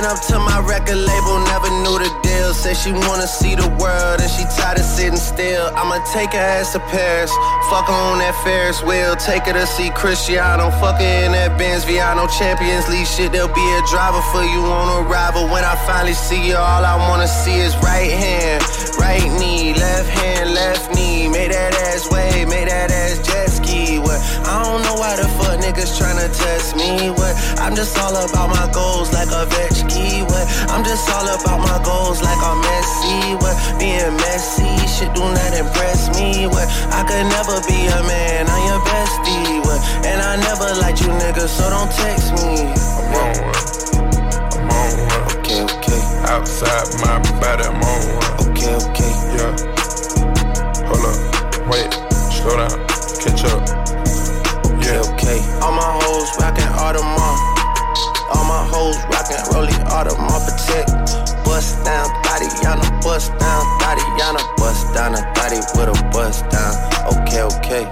Been 0.00 0.08
up 0.08 0.24
to 0.32 0.38
my 0.38 0.60
record 0.60 0.96
label, 0.96 1.36
never 1.52 1.68
knew 1.84 1.98
the 2.00 2.08
deal. 2.22 2.54
Said 2.54 2.72
she 2.72 2.90
wanna 2.90 3.26
see 3.26 3.54
the 3.54 3.68
world 3.76 4.18
and 4.22 4.30
she 4.30 4.44
tired 4.56 4.78
of 4.78 4.84
sitting 4.86 5.20
still. 5.20 5.68
I'ma 5.76 6.00
take 6.10 6.32
her 6.32 6.40
ass 6.40 6.72
to 6.72 6.80
Paris, 6.88 7.30
fuck 7.68 7.84
her 7.84 7.92
on 7.92 8.16
that 8.20 8.34
Ferris 8.42 8.82
wheel. 8.82 9.14
Take 9.16 9.44
her 9.44 9.52
to 9.52 9.66
see 9.66 9.90
Cristiano, 9.90 10.70
fuck 10.80 10.96
her 11.04 11.24
in 11.24 11.32
that 11.32 11.58
Benz 11.58 11.84
Viano 11.84 12.24
Champions 12.32 12.88
League 12.88 13.06
shit. 13.06 13.30
There'll 13.30 13.52
be 13.52 13.68
a 13.76 13.82
driver 13.92 14.24
for 14.32 14.40
you 14.40 14.64
on 14.64 15.04
arrival. 15.04 15.44
When 15.52 15.64
I 15.64 15.76
finally 15.84 16.16
see 16.16 16.48
you, 16.48 16.56
all 16.56 16.82
I 16.82 16.96
wanna 16.96 17.28
see 17.28 17.60
is 17.60 17.76
right 17.84 18.10
hand, 18.10 18.64
right 18.96 19.28
knee, 19.38 19.74
left 19.74 20.08
hand, 20.08 20.54
left 20.54 20.94
knee. 20.94 21.28
Make 21.28 21.39
I'm 27.70 27.76
just 27.76 27.96
all 27.98 28.16
about 28.16 28.50
my 28.50 28.68
goals 28.74 29.12
like 29.12 29.30
a 29.30 29.46
vet 29.46 29.72
ski. 29.72 30.26
What? 30.26 30.42
I'm 30.74 30.82
just 30.82 31.08
all 31.08 31.22
about 31.22 31.62
my 31.62 31.78
goals 31.86 32.20
like 32.20 32.42
I'm 32.42 32.58
Messi. 32.66 33.38
What? 33.38 33.54
Being 33.78 34.10
messy, 34.18 34.66
shit 34.90 35.14
do 35.14 35.22
not 35.22 35.54
impress 35.54 36.10
me. 36.18 36.48
What? 36.48 36.66
I 36.90 37.06
could 37.06 37.30
never 37.30 37.62
be 37.70 37.86
a 37.86 38.02
man, 38.10 38.50
I'm 38.50 38.66
your 38.66 38.82
bestie. 38.82 39.62
What? 39.62 39.78
And 40.04 40.20
I 40.20 40.34
never 40.42 40.66
liked 40.82 41.00
you 41.02 41.14
niggas, 41.14 41.46
so 41.46 41.70
don't 41.70 41.92
text 41.94 42.34
me. 42.42 42.74
I'm 42.98 43.14
on 43.14 43.38
one. 43.38 43.54
I'm 44.58 44.70
on 44.74 44.90
one. 45.06 45.38
Okay, 45.38 45.62
okay. 45.62 46.02
Outside 46.26 46.90
my 47.06 47.22
body, 47.38 47.70
I'm 47.70 47.78
on 47.78 48.02
one. 48.18 48.50
Okay, 48.50 48.74
okay. 48.82 49.14
Yeah. 49.38 49.54
Hold 50.90 51.06
up. 51.06 51.70
Wait. 51.70 51.94
Slow 52.34 52.58
down. 52.58 52.82
Catch 53.22 53.46
up. 53.46 53.62
Yeah. 54.82 55.06
Okay. 55.14 55.38
All 55.62 55.70
my 55.70 55.86
hoes 56.02 56.34
rockin'. 56.40 56.66
All 56.74 57.49
my 58.50 58.66
hoes 58.66 58.98
rockin' 59.14 59.38
Protect. 60.46 60.90
Bust 61.44 61.84
down, 61.84 62.08
Tatiana, 62.24 62.82
bust 63.00 63.30
down, 63.38 63.62
Tatiana, 63.78 64.42
bust 64.56 64.92
down 64.92 65.14
a 65.14 65.22
with 65.76 65.88
a 65.88 66.10
bust 66.10 66.48
down. 66.50 66.74
Okay, 67.14 67.42
okay. 67.42 67.86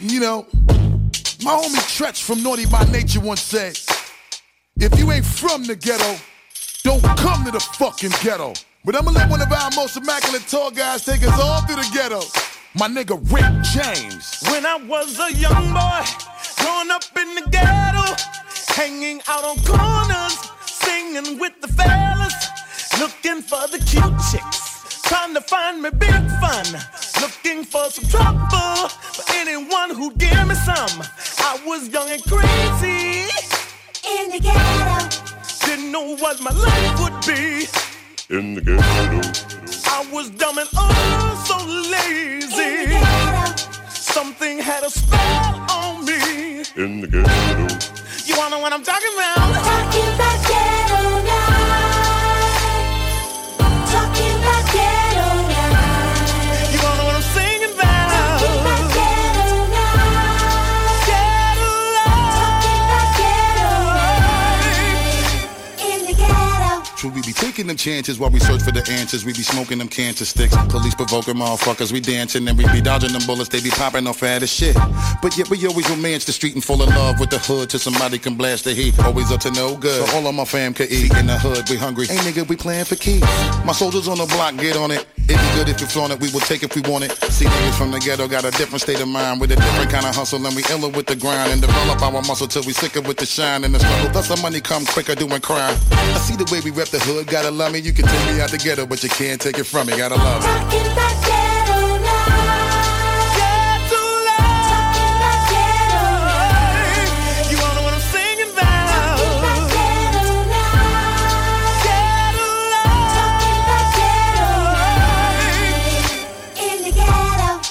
You 0.00 0.20
know, 0.20 0.46
my 1.42 1.52
homie 1.56 1.82
Treach 1.96 2.22
from 2.22 2.42
Naughty 2.42 2.66
by 2.66 2.84
Nature 2.90 3.20
once 3.20 3.40
said, 3.40 3.78
if 4.78 4.98
you 4.98 5.10
ain't 5.10 5.24
from 5.24 5.64
the 5.64 5.74
ghetto, 5.74 6.16
don't 6.82 7.02
come 7.18 7.44
to 7.44 7.50
the 7.50 7.60
fucking 7.60 8.12
ghetto. 8.22 8.52
But 8.84 8.94
I'ma 8.94 9.10
let 9.10 9.28
one 9.30 9.40
of 9.40 9.50
our 9.50 9.70
most 9.74 9.96
immaculate 9.96 10.46
tall 10.48 10.70
guys 10.70 11.04
take 11.04 11.22
us 11.22 11.40
all 11.40 11.62
through 11.62 11.76
the 11.76 11.90
ghetto. 11.92 12.20
My 12.78 12.88
nigga 12.88 13.16
Rick 13.32 13.64
James. 13.72 14.42
When 14.50 14.66
I 14.66 14.76
was 14.76 15.18
a 15.18 15.32
young 15.32 15.72
boy, 15.72 16.04
growing 16.60 16.90
up 16.90 17.04
in 17.16 17.34
the 17.34 17.48
ghetto, 17.50 18.14
hanging 18.74 19.22
out 19.28 19.44
on 19.44 19.56
corners, 19.64 20.36
singing 20.66 21.38
with 21.38 21.58
the 21.60 21.68
fellas, 21.68 22.34
looking 23.00 23.42
for 23.42 23.66
the 23.68 23.78
cute 23.78 24.18
chicks, 24.30 25.00
trying 25.04 25.34
to 25.34 25.40
find 25.40 25.80
me 25.80 25.90
big 25.90 26.10
fun, 26.40 26.66
looking 27.22 27.64
for 27.64 27.88
some 27.90 28.04
trouble, 28.08 28.88
for 28.88 29.24
anyone 29.32 29.90
who'd 29.90 30.18
give 30.18 30.46
me 30.46 30.54
some. 30.54 31.02
I 31.38 31.58
was 31.66 31.88
young 31.88 32.10
and 32.10 32.22
crazy 32.22 33.45
in 34.06 34.30
the 34.30 34.40
ghetto, 34.40 35.08
didn't 35.66 35.90
know 35.90 36.16
what 36.16 36.40
my 36.40 36.50
life 36.50 37.00
would 37.00 37.18
be. 37.26 37.66
In 38.28 38.54
the 38.54 38.60
ghetto. 38.60 39.20
I 39.88 40.06
was 40.12 40.30
dumb 40.30 40.58
and 40.58 40.68
oh 40.76 41.44
so 41.46 41.56
lazy. 41.90 42.96
Something 43.88 44.58
had 44.58 44.84
a 44.84 44.90
spell 44.90 45.66
on 45.70 46.04
me. 46.04 46.64
In 46.76 47.00
the 47.00 47.08
ghetto. 47.08 47.66
You 48.26 48.36
wanna 48.36 48.56
know 48.56 48.62
what 48.62 48.72
I'm 48.72 48.82
talking 48.82 49.12
about? 49.14 49.34
Talking 49.36 49.62
about 49.62 49.75
taking 67.36 67.66
them 67.66 67.76
chances 67.76 68.18
while 68.18 68.30
we 68.30 68.40
search 68.40 68.62
for 68.62 68.72
the 68.72 68.84
answers? 68.90 69.24
We 69.24 69.32
be 69.32 69.42
smoking 69.42 69.78
them 69.78 69.88
cancer 69.88 70.24
sticks. 70.24 70.56
Police 70.68 70.94
provoking 70.94 71.34
motherfuckers. 71.34 71.92
We 71.92 72.00
dancing 72.00 72.48
and 72.48 72.58
we 72.58 72.66
be 72.72 72.80
dodging 72.80 73.12
them 73.12 73.22
bullets. 73.26 73.48
They 73.48 73.60
be 73.60 73.70
popping 73.70 74.06
off 74.06 74.18
fat 74.18 74.42
as 74.42 74.50
shit. 74.50 74.76
But 75.22 75.36
yet 75.36 75.48
we 75.50 75.64
always 75.66 75.88
romance 75.88 76.24
the 76.24 76.32
street 76.32 76.54
and 76.54 76.64
fall 76.64 76.82
in 76.82 76.88
love 76.90 77.20
with 77.20 77.30
the 77.30 77.38
hood 77.38 77.70
till 77.70 77.80
somebody 77.80 78.18
can 78.18 78.34
blast 78.34 78.64
the 78.64 78.74
heat. 78.74 78.98
Always 79.00 79.30
up 79.30 79.40
to 79.40 79.50
no 79.52 79.76
good. 79.76 80.06
So 80.06 80.16
all 80.16 80.26
of 80.26 80.34
my 80.34 80.44
fam 80.44 80.74
could 80.74 80.90
eat. 80.90 81.14
In 81.16 81.26
the 81.26 81.38
hood, 81.38 81.68
we 81.68 81.76
hungry. 81.76 82.06
Hey 82.06 82.16
nigga, 82.16 82.48
we 82.48 82.56
playing 82.56 82.86
for 82.86 82.96
keys. 82.96 83.22
My 83.64 83.72
soldiers 83.72 84.08
on 84.08 84.18
the 84.18 84.26
block, 84.26 84.56
get 84.56 84.76
on 84.76 84.90
it. 84.90 85.06
It 85.28 85.34
be 85.34 85.58
good 85.58 85.68
if 85.68 85.80
you 85.80 85.86
flaunt 85.86 86.12
it. 86.12 86.20
We 86.20 86.30
will 86.30 86.40
take 86.40 86.62
if 86.62 86.74
we 86.76 86.82
want 86.82 87.04
it. 87.04 87.10
See 87.32 87.46
niggas 87.46 87.76
from 87.76 87.90
the 87.90 87.98
ghetto 87.98 88.28
got 88.28 88.44
a 88.44 88.52
different 88.52 88.82
state 88.82 89.00
of 89.00 89.08
mind 89.08 89.40
with 89.40 89.50
a 89.50 89.56
different 89.56 89.90
kind 89.90 90.06
of 90.06 90.14
hustle. 90.14 90.44
And 90.46 90.54
we 90.54 90.62
iller 90.70 90.88
with 90.88 91.06
the 91.06 91.16
grind 91.16 91.50
and 91.50 91.60
develop 91.60 92.00
our 92.00 92.22
muscle 92.22 92.46
till 92.46 92.62
we 92.62 92.72
sicker 92.72 93.00
with 93.00 93.16
the 93.16 93.26
shine 93.26 93.64
and 93.64 93.74
the 93.74 93.80
struggle. 93.80 94.10
Thus 94.12 94.28
the 94.28 94.40
money 94.40 94.60
come 94.60 94.86
quicker 94.86 95.16
doing 95.16 95.40
crime. 95.40 95.76
I 95.90 96.18
see 96.18 96.36
the 96.36 96.48
way 96.52 96.60
we 96.60 96.70
rep 96.70 96.88
the 96.88 97.00
hood. 97.00 97.26
Gotta 97.26 97.50
love 97.50 97.72
me. 97.72 97.80
You 97.80 97.92
can 97.92 98.06
take 98.06 98.26
me 98.26 98.40
out 98.40 98.50
the 98.50 98.58
ghetto, 98.58 98.86
but 98.86 99.02
you 99.02 99.08
can't 99.08 99.40
take 99.40 99.58
it 99.58 99.64
from 99.64 99.88
me. 99.88 99.96
Gotta 99.96 100.14
love 100.14 100.42
it. 100.46 101.25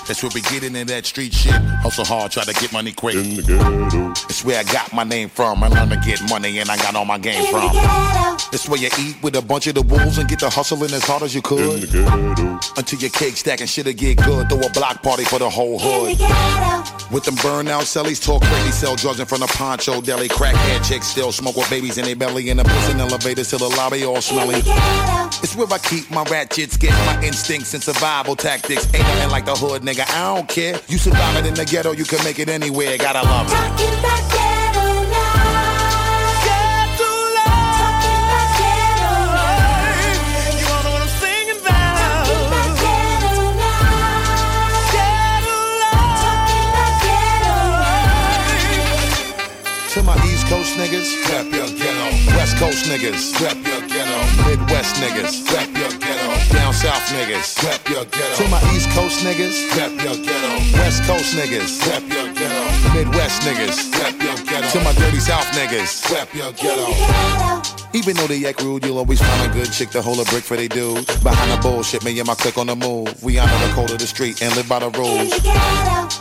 That's 0.07 0.21
where 0.21 0.31
we 0.35 0.41
get 0.41 0.63
into 0.63 0.85
that 0.85 1.05
street 1.07 1.33
shit. 1.33 1.53
Hustle 1.81 2.05
hard, 2.05 2.31
try 2.31 2.43
to 2.43 2.53
get 2.53 2.71
money 2.71 2.91
quick. 2.91 3.15
In 3.15 3.35
the 3.37 3.41
ghetto. 3.41 4.11
It's 4.29 4.45
where 4.45 4.59
I 4.59 4.63
got 4.63 4.93
my 4.93 5.03
name 5.03 5.29
from. 5.29 5.63
I 5.63 5.67
learned 5.67 5.91
to 5.91 5.97
get 5.97 6.21
money 6.29 6.59
and 6.59 6.69
I 6.69 6.77
got 6.77 6.95
all 6.95 7.05
my 7.05 7.17
game 7.17 7.43
from. 7.51 7.71
It's 8.53 8.69
where 8.69 8.79
you 8.79 8.89
eat 8.99 9.21
with 9.23 9.35
a 9.35 9.41
bunch 9.41 9.65
of 9.65 9.73
the 9.73 9.81
wolves 9.81 10.19
and 10.19 10.29
get 10.29 10.41
the 10.41 10.49
hustling 10.49 10.93
as 10.93 11.03
hard 11.03 11.23
as 11.23 11.33
you 11.33 11.41
could. 11.41 11.59
In 11.59 11.79
could. 11.81 11.89
the 11.89 12.03
ghetto. 12.03 12.59
Until 12.77 12.99
your 12.99 13.09
cake 13.09 13.35
stacking 13.35 13.65
shit'll 13.65 13.93
get 13.93 14.17
good. 14.17 14.47
Throw 14.47 14.59
a 14.59 14.69
block 14.69 15.01
party 15.01 15.23
for 15.23 15.39
the 15.39 15.49
whole 15.49 15.79
hood. 15.79 16.11
In 16.11 16.17
the 16.19 16.23
ghetto. 16.23 16.95
With 17.11 17.23
them 17.23 17.35
burnout 17.35 17.85
sellies, 17.85 18.23
talk 18.23 18.43
crazy, 18.43 18.71
sell 18.71 18.95
drugs 18.95 19.19
in 19.19 19.25
front 19.25 19.43
of 19.43 19.49
Poncho 19.49 20.01
Deli. 20.01 20.27
Crackhead 20.27 20.87
chicks 20.87 21.07
still 21.07 21.31
smoke 21.31 21.55
with 21.55 21.69
babies 21.69 21.97
in 21.97 22.05
their 22.05 22.15
belly. 22.15 22.49
In 22.49 22.57
the 22.57 22.63
prison 22.63 22.99
elevators 22.99 23.49
till 23.49 23.59
the 23.59 23.69
lobby 23.69 24.05
all 24.05 24.21
smelly. 24.21 24.61
It's 25.41 25.55
where 25.55 25.71
I 25.71 25.77
keep 25.79 26.09
my 26.11 26.23
ratchets, 26.23 26.77
get 26.77 26.91
my 27.05 27.23
instincts 27.23 27.73
and 27.73 27.81
survival 27.81 28.35
tactics. 28.35 28.85
Ain't 28.93 29.03
nothing 29.03 29.31
like 29.31 29.45
the 29.45 29.55
hood, 29.55 29.81
nigga. 29.81 29.94
I 29.99 30.35
don't 30.35 30.47
care. 30.47 30.79
You 30.87 30.97
survive 30.97 31.37
it 31.37 31.45
in 31.45 31.53
the 31.53 31.65
ghetto, 31.65 31.91
you 31.91 32.05
can 32.05 32.23
make 32.23 32.39
it 32.39 32.49
anywhere. 32.49 32.97
Gotta 32.97 33.21
love 33.23 33.47
it. 33.47 33.53
You 33.79 33.91
know 40.65 40.91
what 40.91 41.01
I'm 41.01 41.07
singing 41.07 41.59
about? 41.61 42.25
To 49.93 50.03
my 50.03 50.15
East 50.27 50.47
Coast 50.47 50.75
niggas, 50.75 51.09
rap 51.29 51.45
your 51.53 51.67
ghetto. 51.77 52.35
West 52.35 52.57
Coast 52.57 52.85
niggas, 52.85 53.39
rap 53.41 53.57
your 53.65 53.81
ghetto. 53.87 54.19
Midwest 54.49 54.95
niggas, 54.97 55.45
rap 55.53 55.69
your 55.77 55.91
ghetto. 55.99 56.24
Down 56.75 56.93
South 56.93 57.07
niggas, 57.15 57.63
rap 57.63 57.89
your 57.89 58.03
ghetto. 58.05 58.43
To 58.43 58.49
my 58.49 58.59
East 58.75 58.89
Coast 58.89 59.23
niggas, 59.23 59.77
rap 59.77 59.91
your 59.91 60.15
ghetto. 60.21 60.77
West 60.77 61.03
Coast 61.03 61.33
niggas, 61.35 61.79
rap 61.87 62.01
your 62.01 62.33
ghetto. 62.33 62.93
Midwest 62.93 63.43
niggas, 63.43 63.93
rap 63.93 64.21
your 64.21 64.35
ghetto. 64.45 64.67
To 64.77 64.83
my 64.83 64.93
dirty 64.93 65.19
South 65.19 65.45
niggas, 65.53 66.11
rap 66.11 66.33
your 66.33 66.51
ghetto. 66.51 67.87
Even 67.93 68.17
though 68.17 68.27
they 68.27 68.45
act 68.45 68.61
rude, 68.61 68.83
you'll 68.83 68.97
always 68.97 69.21
find 69.21 69.49
a 69.49 69.53
good 69.53 69.71
chick 69.71 69.89
to 69.91 70.01
hold 70.01 70.19
a 70.19 70.25
brick 70.25 70.43
for 70.43 70.57
they 70.57 70.67
dude. 70.67 71.05
Behind 71.23 71.51
the 71.51 71.57
bullshit, 71.61 72.03
me 72.03 72.19
and 72.19 72.27
my 72.27 72.35
clique 72.35 72.57
on 72.57 72.67
the 72.67 72.75
move. 72.75 73.23
We 73.23 73.39
honor 73.39 73.57
the 73.65 73.73
code 73.73 73.91
of 73.91 73.99
the 73.99 74.07
street 74.07 74.41
and 74.41 74.53
live 74.57 74.67
by 74.67 74.79
the 74.79 74.89
rules. 74.89 75.31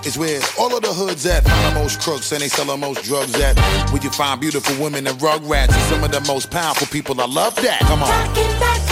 It's 0.06 0.16
where 0.16 0.40
all 0.56 0.76
of 0.76 0.82
the 0.82 0.92
hoods 0.92 1.26
at, 1.26 1.42
find 1.42 1.74
the 1.74 1.80
most 1.80 2.00
crooks 2.00 2.30
and 2.30 2.40
they 2.40 2.48
sell 2.48 2.66
the 2.66 2.76
most 2.76 3.02
drugs 3.02 3.34
at. 3.40 3.58
Where 3.90 4.00
you 4.00 4.10
find 4.10 4.40
beautiful 4.40 4.80
women 4.80 5.04
and 5.08 5.20
rug 5.20 5.42
rats 5.44 5.74
and 5.74 5.82
some 5.84 6.04
of 6.04 6.12
the 6.12 6.20
most 6.32 6.52
powerful 6.52 6.86
people. 6.86 7.20
I 7.20 7.26
love 7.26 7.56
that. 7.56 7.80
Come 7.80 8.04
on. 8.04 8.83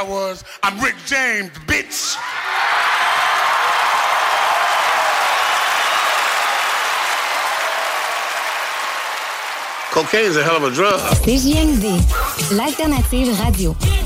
I 0.00 0.02
was. 0.02 0.44
I'm 0.62 0.82
Rick 0.82 0.94
James, 1.04 1.50
bitch. 1.68 2.16
Cocaine's 9.92 10.38
a 10.38 10.42
hell 10.42 10.56
of 10.56 10.62
a 10.62 10.70
drug. 10.70 10.98
CJMD, 11.16 12.00
l'alternative 12.56 13.38
radio. 13.44 13.99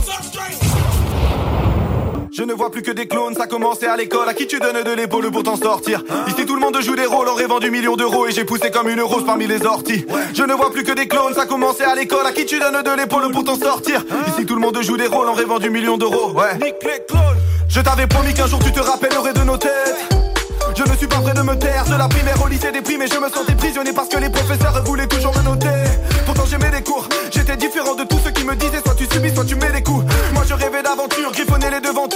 Je 2.36 2.42
ne 2.42 2.52
vois 2.52 2.68
plus 2.68 2.82
que 2.82 2.90
des 2.90 3.06
clones, 3.06 3.36
ça 3.36 3.46
commençait 3.46 3.86
à 3.86 3.94
l'école. 3.94 4.28
À 4.28 4.34
qui 4.34 4.48
tu 4.48 4.58
donnes 4.58 4.82
de 4.82 4.90
l'épaule 4.90 5.30
pour 5.30 5.44
t'en 5.44 5.56
sortir? 5.56 6.02
Ici 6.26 6.44
tout 6.44 6.56
le 6.56 6.60
monde 6.60 6.76
joue 6.82 6.96
des 6.96 7.06
rôles, 7.06 7.28
aurait 7.28 7.46
vendu 7.46 7.70
millions 7.70 7.94
d'euros 7.94 8.26
et 8.26 8.32
j'ai 8.32 8.44
poussé 8.44 8.72
comme 8.72 8.88
une 8.88 9.02
rose 9.02 9.24
parmi 9.24 9.46
les 9.46 9.64
orties. 9.64 10.04
Je 10.34 10.42
ne 10.42 10.52
vois 10.52 10.72
plus 10.72 10.82
que 10.82 10.90
des 10.90 11.06
clones, 11.06 11.32
ça 11.32 11.46
commençait 11.46 11.84
à 11.84 11.94
l'école. 11.94 12.26
À 12.26 12.32
qui 12.32 12.44
tu 12.44 12.58
donnes 12.58 12.82
de 12.82 12.90
l'épaule 12.90 13.30
pour 13.30 13.44
t'en 13.44 13.56
sortir? 13.56 14.04
Ici 14.26 14.44
tout 14.46 14.56
le 14.56 14.60
monde 14.60 14.76
joue 14.82 14.96
des 14.96 15.06
rôles, 15.06 15.28
aurait 15.28 15.44
vendu 15.44 15.70
millions 15.70 15.96
d'euros. 15.96 16.32
Ouais. 16.32 16.58
Je 17.68 17.80
t'avais 17.80 18.08
promis 18.08 18.34
qu'un 18.34 18.48
jour 18.48 18.58
tu 18.64 18.72
te 18.72 18.80
rappellerais 18.80 19.32
de 19.32 19.44
nos 19.44 19.56
têtes. 19.56 20.08
Je 20.74 20.82
ne 20.90 20.96
suis 20.96 21.06
pas 21.06 21.20
prêt 21.20 21.34
de 21.34 21.42
me 21.42 21.54
taire, 21.54 21.84
de 21.84 21.96
la 21.96 22.08
primaire 22.08 22.42
au 22.44 22.48
lycée 22.48 22.72
des 22.72 22.80
mais 22.98 23.06
je 23.06 23.18
me 23.20 23.28
sentais 23.28 23.54
prisonnier 23.54 23.92
parce 23.92 24.08
que 24.08 24.18
les 24.18 24.28
professeurs 24.28 24.82
voulaient 24.84 25.06
toujours 25.06 25.32
me 25.38 25.42
noter. 25.44 25.68
Pourtant 26.26 26.42
j'aimais 26.50 26.72
les 26.72 26.82
cours, 26.82 27.08
j'étais 27.30 27.56
différent 27.56 27.94
de 27.94 28.02
tous 28.02 28.18
ceux 28.24 28.32
qui 28.32 28.42
me 28.42 28.56
disaient 28.56 28.80
soit 28.84 28.96
tu 28.96 29.04
subis, 29.04 29.32
soit 29.32 29.44
tu 29.44 29.54
mets 29.54 29.70
les 29.72 29.84
coups. 29.84 29.93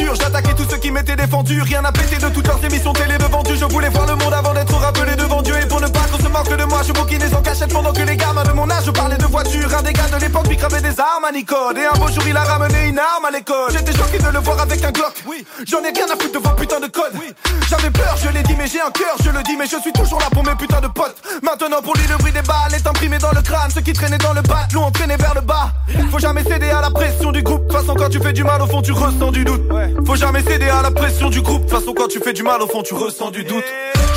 J'attaquais 0.07 0.55
tous 0.55 0.69
ceux 0.69 0.79
qui 0.79 0.91
m'étaient 0.91 1.17
défendus. 1.17 1.63
Rien 1.63 1.83
n'a 1.83 1.93
pété 1.93 2.17
de 2.17 2.29
toutes 2.29 2.47
leurs 2.47 2.65
émissions 2.65 2.93
télé 2.93 3.19
devant 3.19 3.43
Dieu. 3.43 3.57
Je 3.57 3.65
voulais 3.65 3.89
voir 3.89 4.07
le 4.07 4.15
monde 4.17 4.33
avant 4.33 4.55
d'être 4.55 4.75
rappelé 4.75 5.17
devant 5.17 5.43
Dieu. 5.43 5.55
Et 5.61 5.67
pour 5.67 5.81
ne 5.81 5.89
pas 5.89 6.07
qu'on 6.11 6.19
se 6.19 6.29
moque 6.29 6.57
de 6.57 6.65
moi, 6.65 6.81
je 6.87 6.93
bouquinais 6.93 7.35
en 7.35 7.43
cachette 7.59 7.73
pendant 7.73 7.93
que 7.93 8.03
les 8.03 8.17
gamins 8.17 8.45
de 8.45 8.53
mon 8.53 8.71
âge 8.71 8.85
je 8.87 8.91
parlais 8.91 9.17
de 9.17 9.25
voiture. 9.25 9.69
Un 9.77 9.83
des 9.83 9.93
gars 9.93 10.09
de 10.09 10.21
l'époque 10.21 10.47
lui 10.49 10.57
cravait 10.57 10.81
des 10.81 11.01
armes 11.01 11.25
à 11.25 11.33
Nicole. 11.33 11.79
Et 11.79 11.87
un 11.87 11.99
beau 11.99 12.09
jour 12.09 12.23
il 12.27 12.37
a 12.37 12.45
ramené 12.45 12.89
une 12.89 12.99
arme 12.99 13.25
à 13.27 13.31
l'école. 13.31 13.71
J'étais 13.73 13.93
choqué 13.93 14.19
de 14.19 14.29
le 14.29 14.39
voir 14.39 14.61
avec 14.61 14.85
un 14.85 14.91
Glock. 14.91 15.15
Oui, 15.27 15.45
j'en 15.67 15.79
ai 15.79 15.91
rien 15.91 16.07
à 16.07 16.17
foutre 16.21 16.33
de 16.33 16.39
vos 16.39 16.55
putains 16.55 16.81
de 16.81 16.87
codes. 16.87 17.15
Oui, 17.15 17.33
j'avais 17.69 17.91
peur, 17.91 18.17
je 18.23 18.29
l'ai 18.31 18.43
dit, 18.43 18.55
mais 18.57 18.67
j'ai 18.67 18.81
un 18.81 18.91
cœur, 18.91 19.17
je 19.25 19.31
le 19.31 19.43
dis, 19.43 19.57
mais 19.57 19.67
je 19.67 19.79
suis 19.81 19.93
toujours 19.93 20.21
là 20.21 20.27
pour 20.33 20.45
mes 20.45 20.55
putains 20.55 20.81
de 20.81 20.89
potes. 20.89 21.17
Maintenant 21.43 21.83
pour 21.83 21.95
lui 21.97 22.07
le 22.07 22.17
bruit 22.17 22.33
des 22.33 22.43
balles 22.43 22.75
est 22.75 22.87
imprimé 22.87 23.19
dans 23.19 23.33
le 23.33 23.43
crâne. 23.43 23.71
Ceux 23.75 23.81
qui 23.81 23.93
traînaient 23.93 24.19
dans 24.19 24.35
le 24.35 24.43
bas 24.43 24.67
l'ont 24.73 24.85
entraîné 24.85 25.17
vers 25.17 25.35
le 25.35 25.41
bas. 25.41 25.73
Faut 26.11 26.19
jamais 26.19 26.45
céder 26.45 26.71
à 26.71 26.81
la 26.81 26.91
pression 26.91 27.33
du 27.33 27.43
groupe. 27.43 27.67
De 27.67 27.73
toute 27.73 27.81
façon 27.81 27.95
quand 27.95 28.09
tu 28.09 28.21
fais 28.21 28.33
du 28.33 28.45
mal 28.45 28.63
au 28.63 28.67
fond 28.67 28.83
tu 28.83 28.93
ressens 28.93 29.31
du 29.31 29.45
doute. 29.45 29.63
Faut 30.07 30.17
jamais 30.17 30.43
céder 30.43 30.69
à 30.69 30.83
la 30.83 30.91
pression 30.91 31.29
du 31.29 31.41
groupe. 31.41 31.65
De 31.65 31.71
toute 31.71 31.79
façon 31.79 31.95
quand 31.95 32.09
tu 32.09 32.21
fais 32.21 32.33
du 32.33 32.43
mal 32.43 32.63
au 32.63 32.69
fond 32.69 32.83
tu 32.83 32.95
ressens 32.95 33.31
du 33.31 33.45
doute. 33.45 33.65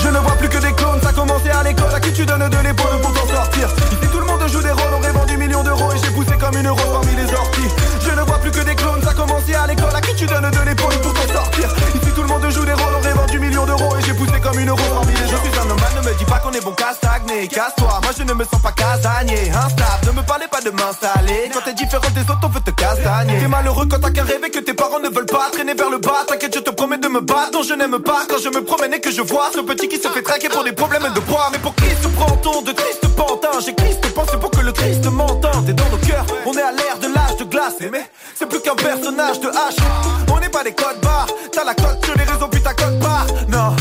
Je 0.03 0.07
ne 0.09 0.17
vois 0.17 0.33
plus 0.33 0.49
que 0.49 0.57
des 0.57 0.73
clones, 0.73 0.99
ça 1.03 1.13
commencé 1.13 1.49
à 1.49 1.63
l'école. 1.63 1.93
À 1.93 1.99
qui 1.99 2.11
tu 2.13 2.25
donnes 2.25 2.49
de 2.49 2.57
l'épaule 2.63 2.99
pour 3.01 3.11
Ici 3.31 4.07
tout 4.11 4.19
le 4.19 4.25
monde 4.25 4.43
joue 4.47 4.61
des 4.61 4.71
rôles, 4.71 4.93
aurait 4.93 5.11
vendu 5.11 5.37
millions 5.37 5.63
d'euros 5.63 5.91
et 5.93 5.97
j'ai 6.03 6.11
poussé 6.11 6.37
comme 6.37 6.57
une 6.57 6.69
rose 6.69 6.91
parmi 6.91 7.15
les 7.15 7.33
orties. 7.33 7.69
Je 8.01 8.11
ne 8.11 8.21
vois 8.23 8.37
plus 8.39 8.51
que 8.51 8.59
des 8.59 8.75
clones, 8.75 9.01
ça 9.03 9.13
commencé 9.13 9.53
à 9.53 9.67
l'école. 9.67 9.95
À 9.95 10.01
qui 10.01 10.15
tu 10.15 10.25
donnes 10.25 10.49
de 10.49 10.61
l'épaule 10.65 10.93
pour 11.01 11.13
t'en 11.13 11.33
sortir? 11.33 11.69
Ici 11.95 12.11
tout 12.13 12.21
le 12.23 12.27
monde 12.27 12.49
joue 12.49 12.65
des 12.65 12.73
rôles, 12.73 12.93
aurait 12.93 13.13
vendu 13.13 13.39
millions 13.39 13.65
d'euros 13.65 13.95
et 13.97 14.01
j'ai 14.05 14.13
poussé 14.13 14.39
comme 14.41 14.59
une 14.59 14.71
rose 14.71 14.81
parmi 14.93 15.13
les 15.13 15.33
orties. 15.33 15.47
Je 15.47 15.49
suis 15.49 15.59
un 15.59 15.69
homme, 15.71 15.79
ne 15.95 16.09
me 16.09 16.13
dis 16.17 16.25
pas 16.25 16.39
qu'on 16.39 16.51
est 16.51 16.63
bon 16.63 16.71
qu'à 16.71 16.93
stagner. 16.93 17.47
Casse-toi, 17.47 17.99
moi 18.03 18.11
je 18.17 18.23
ne 18.23 18.33
me 18.33 18.43
sens 18.43 18.61
pas 18.61 18.71
casanier. 18.71 19.49
Instable, 19.49 20.07
ne 20.07 20.11
me 20.11 20.23
parlez 20.23 20.47
pas 20.47 20.61
de 20.61 20.71
m'installer. 20.71 21.51
Quand 21.53 21.61
t'es 21.63 21.73
différent 21.73 22.09
des 22.13 22.21
autres, 22.21 22.41
on 22.43 22.49
veut 22.49 22.61
te 22.61 22.71
castagner. 22.71 23.39
T'es 23.39 23.47
malheureux 23.47 23.87
quand 23.89 23.99
t'as 23.99 24.11
qu'un 24.11 24.23
rêve 24.23 24.43
et 24.45 24.49
que 24.49 24.59
tes 24.59 24.73
parents 24.73 24.99
ne 24.99 25.09
veulent 25.09 25.25
pas 25.25 25.49
traîner 25.51 25.73
vers 25.73 25.89
le 25.89 25.99
bas. 25.99 26.25
T'inquiète, 26.27 26.55
je 26.55 26.59
te 26.59 26.71
promets 26.71 26.97
de 26.97 27.07
me 27.07 27.21
battre. 27.21 27.51
Non, 27.53 27.63
je 27.63 27.73
n'aime 27.73 27.99
pas 27.99 28.25
quand 28.29 28.39
je 28.43 28.49
me 28.49 28.63
promène 28.63 28.93
et 28.93 28.99
que 28.99 29.11
je 29.11 29.21
vois 29.21 29.49
ce 29.53 29.61
petit 29.61 29.87
qui 29.87 29.97
se 29.97 30.07
fait 30.09 30.21
traquer 30.21 30.49
pour 30.49 30.63
des 30.63 30.73
problèmes 30.73 31.07
de 31.13 31.19
poids. 31.21 31.49
Mais 31.51 31.59
pour 31.59 31.75
Christ, 31.75 32.07
prend-on 32.17 32.61
de 32.63 32.71
tristes 32.71 33.00
pantins 33.21 33.59
J'ai 33.63 33.73
Christ, 33.73 34.01
pense 34.13 34.31
pour 34.31 34.51
que 34.51 34.61
le 34.61 34.71
Christ 34.71 35.05
m'entende. 35.05 35.69
Et 35.69 35.73
dans 35.73 35.89
nos 35.89 35.97
cœurs, 35.97 36.25
on 36.45 36.53
est 36.53 36.61
à 36.61 36.71
l'ère 36.71 36.97
de 36.99 37.07
l'âge 37.13 37.37
de 37.37 37.43
glace. 37.43 37.75
Mais 37.91 38.09
c'est 38.35 38.47
plus 38.47 38.61
qu'un 38.61 38.75
personnage 38.75 39.39
de 39.39 39.49
H. 39.49 39.77
On 40.33 40.39
n'est 40.39 40.49
pas 40.49 40.63
des 40.63 40.73
codes 40.73 40.99
barres. 41.01 41.27
T'as 41.51 41.63
la 41.63 41.73
cote 41.73 42.03
sur 42.03 42.15
les 42.15 42.23
réseaux, 42.23 42.47
puis 42.47 42.61
ta 42.61 42.73
cote 42.73 42.99
barre. 42.99 43.27
Non. 43.47 43.75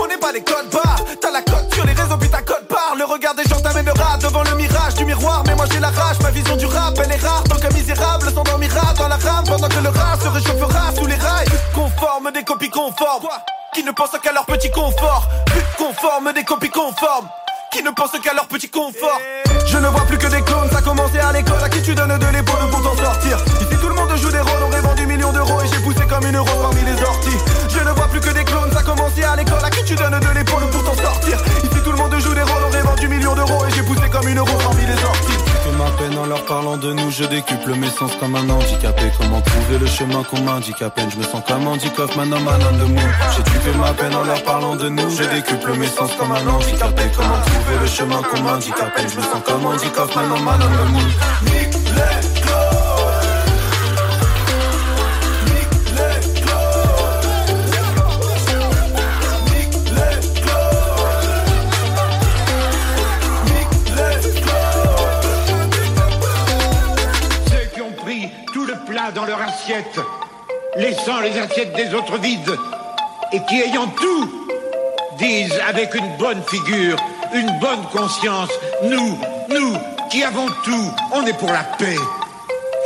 On 0.00 0.06
n'est 0.06 0.16
pas 0.16 0.32
des 0.32 0.40
codes 0.42 0.70
barres, 0.70 1.04
t'as 1.20 1.30
la 1.30 1.42
cote 1.42 1.74
sur 1.74 1.84
les 1.84 1.92
réseaux 1.92 2.16
puis 2.16 2.30
ta 2.30 2.40
cote 2.40 2.66
barre 2.70 2.94
Le 2.96 3.04
regard 3.04 3.34
des 3.34 3.42
gens 3.44 3.60
t'amènera 3.60 4.16
devant 4.18 4.44
le 4.44 4.54
mirage 4.54 4.94
du 4.94 5.04
miroir 5.04 5.42
Mais 5.46 5.54
moi 5.54 5.66
j'ai 5.70 5.80
la 5.80 5.90
rage, 5.90 6.18
ma 6.22 6.30
vision 6.30 6.56
du 6.56 6.66
rap 6.66 6.94
elle 7.04 7.12
est 7.12 7.22
rare 7.26 7.42
Donc 7.44 7.62
un 7.64 7.74
misérable 7.74 8.30
s'endormira 8.32 8.94
dans 8.96 9.08
la 9.08 9.16
rame 9.16 9.44
Pendant 9.46 9.68
que 9.68 9.80
le 9.80 9.88
rat 9.88 10.16
se 10.22 10.28
réchauffera 10.28 10.94
sous 10.96 11.06
les 11.06 11.16
rails 11.16 11.48
Conforme 11.74 12.30
des 12.32 12.44
copies 12.44 12.70
conformes 12.70 13.28
Qui 13.74 13.82
ne 13.82 13.90
pensent 13.90 14.16
qu'à 14.22 14.32
leur 14.32 14.46
petit 14.46 14.70
confort 14.70 15.28
Plus 15.46 15.64
conforme 15.76 16.32
des 16.32 16.44
copies 16.44 16.70
conformes 16.70 17.28
qui 17.72 17.82
ne 17.82 17.90
pensent 17.90 18.18
qu'à 18.22 18.34
leur 18.34 18.46
petit 18.46 18.68
confort. 18.68 19.20
Je 19.66 19.78
ne 19.78 19.86
vois 19.88 20.04
plus 20.06 20.18
que 20.18 20.26
des 20.26 20.42
clones, 20.42 20.68
ça 20.70 20.82
commencé 20.82 21.18
à 21.18 21.32
l'école. 21.32 21.62
À 21.62 21.68
qui 21.68 21.80
tu 21.82 21.94
donnes 21.94 22.18
de 22.18 22.26
l'épaule 22.26 22.68
pour 22.70 22.82
t'en 22.82 22.96
sortir? 22.96 23.38
Ici 23.60 23.76
tout 23.80 23.88
le 23.88 23.94
monde 23.94 24.10
joue 24.16 24.30
des 24.30 24.40
rôles, 24.40 24.59
en 36.40 36.46
parlant 36.46 36.76
de 36.76 36.92
nous, 36.92 37.10
je 37.10 37.24
décuple 37.24 37.74
mes 37.74 37.90
sens 37.90 38.12
comme 38.18 38.34
un 38.34 38.48
handicapé. 38.48 39.10
Comment 39.18 39.40
trouver 39.40 39.78
le 39.78 39.86
chemin 39.86 40.22
qu'on 40.22 40.40
m'indique 40.40 40.82
à 40.82 40.90
peine? 40.90 41.10
Je 41.10 41.16
me 41.16 41.22
sens 41.22 41.42
comme 41.46 41.66
Andy 41.66 41.90
Kaufman 41.90 42.32
en 42.32 42.40
man 42.40 42.60
de 42.78 42.84
moon. 42.84 43.08
J'ai 43.36 43.42
tué 43.42 43.78
ma 43.78 43.92
peine 43.92 44.14
en 44.14 44.24
leur 44.24 44.42
parlant 44.42 44.76
de 44.76 44.88
nous, 44.88 45.10
je 45.10 45.24
décuple 45.24 45.76
mes 45.78 45.86
sens 45.86 46.10
comme 46.18 46.32
un 46.32 46.46
handicapé. 46.46 47.02
Comment 47.16 47.40
trouver 47.46 47.78
le 47.80 47.86
chemin 47.86 48.22
qu'on 48.22 48.42
m'indique 48.42 48.80
à 48.80 48.86
peine? 48.86 49.08
Je 49.08 49.16
me 49.16 49.22
sens 49.22 49.42
comme 49.44 49.66
Andy 49.66 49.90
Kaufman 49.90 50.32
en 50.32 50.40
man 50.40 50.60
de 50.60 50.92
moon. 50.92 51.59
Laissant 70.76 71.20
les 71.20 71.38
assiettes 71.38 71.74
des 71.74 71.94
autres 71.94 72.18
vides, 72.18 72.56
et 73.32 73.40
qui 73.44 73.60
ayant 73.62 73.86
tout, 73.88 74.48
disent 75.18 75.60
avec 75.68 75.94
une 75.94 76.16
bonne 76.16 76.42
figure, 76.44 76.96
une 77.34 77.58
bonne 77.58 77.84
conscience, 77.92 78.50
nous, 78.82 79.18
nous, 79.48 79.76
qui 80.10 80.24
avons 80.24 80.46
tout, 80.64 80.92
on 81.12 81.24
est 81.26 81.38
pour 81.38 81.52
la 81.52 81.64
paix. 81.78 81.96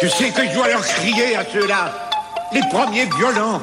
Je 0.02 0.08
sais 0.08 0.30
que 0.30 0.46
je 0.46 0.54
dois 0.54 0.68
leur 0.68 0.82
crier 0.82 1.36
à 1.36 1.44
ceux-là, 1.44 1.92
les 2.52 2.62
premiers 2.70 3.06
violents, 3.16 3.60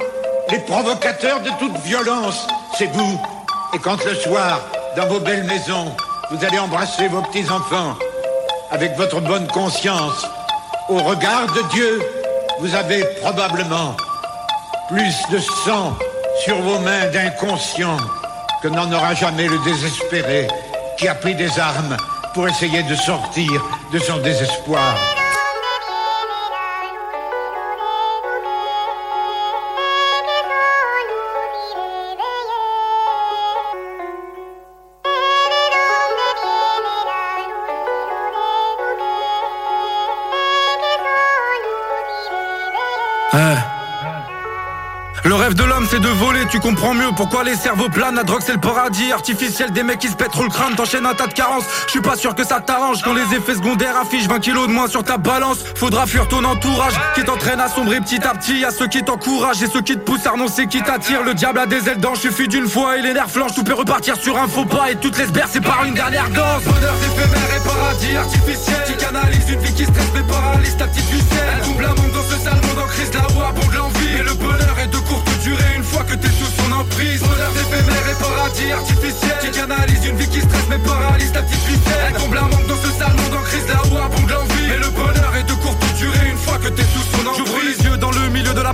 les 0.50 0.60
provocateurs 0.60 1.41
de 1.41 1.50
toute 1.60 1.78
violence, 1.80 2.48
c'est 2.78 2.91
vous. 2.91 3.20
Et 3.74 3.80
quand 3.80 4.04
le 4.06 4.15
soir, 4.15 4.62
dans 4.96 5.08
vos 5.08 5.20
belles 5.20 5.44
maisons, 5.44 5.94
vous 6.32 6.44
allez 6.46 6.60
embrasser 6.60 7.08
vos 7.08 7.22
petits-enfants, 7.22 7.96
avec 8.72 8.96
votre 8.96 9.20
bonne 9.22 9.48
conscience, 9.48 10.26
au 10.89 10.98
regard 10.98 11.48
de 11.54 11.62
Dieu, 11.74 12.02
vous 12.62 12.76
avez 12.76 13.04
probablement 13.21 13.95
plus 14.88 15.15
de 15.32 15.39
sang 15.39 15.97
sur 16.43 16.56
vos 16.62 16.78
mains 16.80 17.08
d'inconscient 17.08 17.97
que 18.62 18.67
n'en 18.67 18.91
aura 18.91 19.15
jamais 19.15 19.47
le 19.47 19.58
désespéré 19.65 20.47
qui 21.00 21.08
a 21.08 21.15
pris 21.15 21.34
des 21.34 21.60
armes 21.60 21.97
pour 22.36 22.47
essayer 22.47 22.84
de 22.84 22.93
sortir 22.93 23.50
de 23.91 23.97
son 23.97 24.17
désespoir. 24.17 24.95
Uh. 43.34 43.61
Le 45.32 45.36
rêve 45.36 45.54
de 45.54 45.63
l'homme 45.63 45.88
c'est 45.89 46.02
de 46.02 46.10
voler, 46.10 46.41
tu 46.52 46.60
comprends 46.60 46.94
mieux 46.94 47.08
pourquoi 47.15 47.46
les 47.46 47.56
cerveaux 47.56 47.88
planent, 47.88 48.15
la 48.15 48.24
drogue 48.24 48.41
c'est 48.46 48.52
le 48.52 48.60
paradis 48.60 49.13
artificiel 49.13 49.72
des 49.72 49.82
mecs 49.82 50.00
qui 50.00 50.10
se 50.10 50.15
pètent 50.15 50.36
le 50.36 50.50
crâne, 50.50 50.76
t'enchaînes 50.76 51.06
un 51.06 51.13
tas 51.13 51.28
de 51.28 51.34
carences, 51.34 51.63
je 51.86 51.91
suis 51.91 52.02
pas 52.02 52.17
sûr 52.17 52.36
que 52.36 52.46
ça 52.46 52.60
t'arrange 52.60 53.02
quand 53.02 53.13
les 53.13 53.34
effets 53.34 53.56
secondaires 53.56 53.96
affichent 53.96 54.28
20 54.28 54.39
kilos 54.41 54.67
de 54.67 54.74
moins 54.74 54.89
sur 54.89 55.06
ta 55.06 55.15
balance, 55.17 55.60
faudra 55.78 56.06
fuir 56.06 56.28
ton 56.28 56.44
entourage 56.44 56.96
qui 57.15 57.24
t'entraîne 57.24 57.62
à 57.62 57.70
sombrer 57.70 58.02
petit 58.02 58.22
à 58.22 58.34
petit, 58.34 58.65
à 58.65 58.72
ceux 58.72 58.88
qui 58.88 59.04
t'encouragent 59.04 59.63
et 59.63 59.67
ceux 59.67 59.80
qui 59.80 59.94
te 59.94 60.00
poussent. 60.00 60.26
À 60.26 60.32
renoncer, 60.32 60.67
qui 60.67 60.82
t'attirent, 60.82 61.24
le 61.24 61.34
diable 61.34 61.60
a 61.60 61.65
des 61.65 61.88
ailes 61.88 62.02
d'ange, 62.02 62.17
suffit 62.17 62.50
d'une 62.50 62.67
fois 62.67 62.98
et 62.98 63.02
les 63.02 63.13
nerfs 63.13 63.32
flanchent, 63.32 63.56
tout 63.56 63.63
peut 63.63 63.74
repartir 63.74 64.17
sur 64.17 64.38
un 64.38 64.50
faux 64.50 64.65
pas 64.65 64.91
et 64.91 64.98
toutes 64.98 65.17
les 65.17 65.28
bercer 65.28 65.62
par 65.62 65.86
une 65.86 65.94
dernière 65.94 66.30
danse, 66.32 66.63
bonheur 66.65 66.96
éphémère 67.06 67.56
et 67.56 67.65
paradis 67.65 68.17
artificiel, 68.17 68.84
qui 68.86 68.98
canalise 68.98 69.50
une 69.50 69.62
vie 69.62 69.74
qui 69.74 69.86
stresse 69.86 70.12
mais 70.13 70.24
paralyse 70.24 70.76
ta 70.76 70.88
petite 70.88 71.06
ficelle, 71.06 71.54
elle 71.56 71.65
double 71.70 71.86
un 71.86 72.02
monde 72.02 72.12
dans 72.12 72.24
ce 72.24 72.44
sale 72.44 72.60
en 72.78 72.88
crise, 72.88 73.13
la 73.13 73.34
voix 73.34 73.54
pour 73.56 73.72
de 73.72 73.78
l'envie, 73.78 74.11
mais 74.22 74.30
le 74.30 74.36
bonheur 74.36 74.80
est 74.80 74.88
de 74.88 74.98
courte 74.98 75.30
durée 75.44 75.76
une 75.76 75.84
fois 75.84 76.04
que 76.04 76.16
t'es 76.16 76.28
sous 76.28 76.52
son 76.62 76.72
emprise 76.72 77.22
Bonheur 77.22 77.52
éphémère 77.56 78.10
et 78.10 78.24
paradis 78.24 78.72
artificiel 78.72 79.38
Qui 79.42 79.52
canalise 79.52 80.06
une 80.06 80.18
vie 80.18 80.28
qui 80.28 80.42
stresse 80.42 80.68
mais 80.70 80.80
paralyse 80.80 81.32
ta 81.32 81.42
petite 81.42 81.64
ficelle 81.64 82.06
Elle 82.08 82.22
comble 82.22 82.38
un 82.38 82.42
manque 82.42 82.68
dans 82.68 82.76
ce 82.76 82.92
sale 82.92 83.16
monde 83.16 83.40
en 83.40 83.44
crise 83.44 83.68
là 83.68 83.82
où 83.92 83.98
abonde 83.98 84.30
l'envie 84.30 84.68
Mais 84.68 84.78
le 84.78 84.90
bonheur 84.90 85.36
est 85.40 85.44
de 85.44 85.54
courte 85.54 85.84
durée 85.98 86.30
une 86.30 86.38
fois 86.38 86.58
que 86.58 86.70
t'es 86.70 86.84
sous 86.84 87.18
son 87.18 87.28
emprise 87.28 87.46
J'ouvre 87.46 87.60
les 87.66 87.82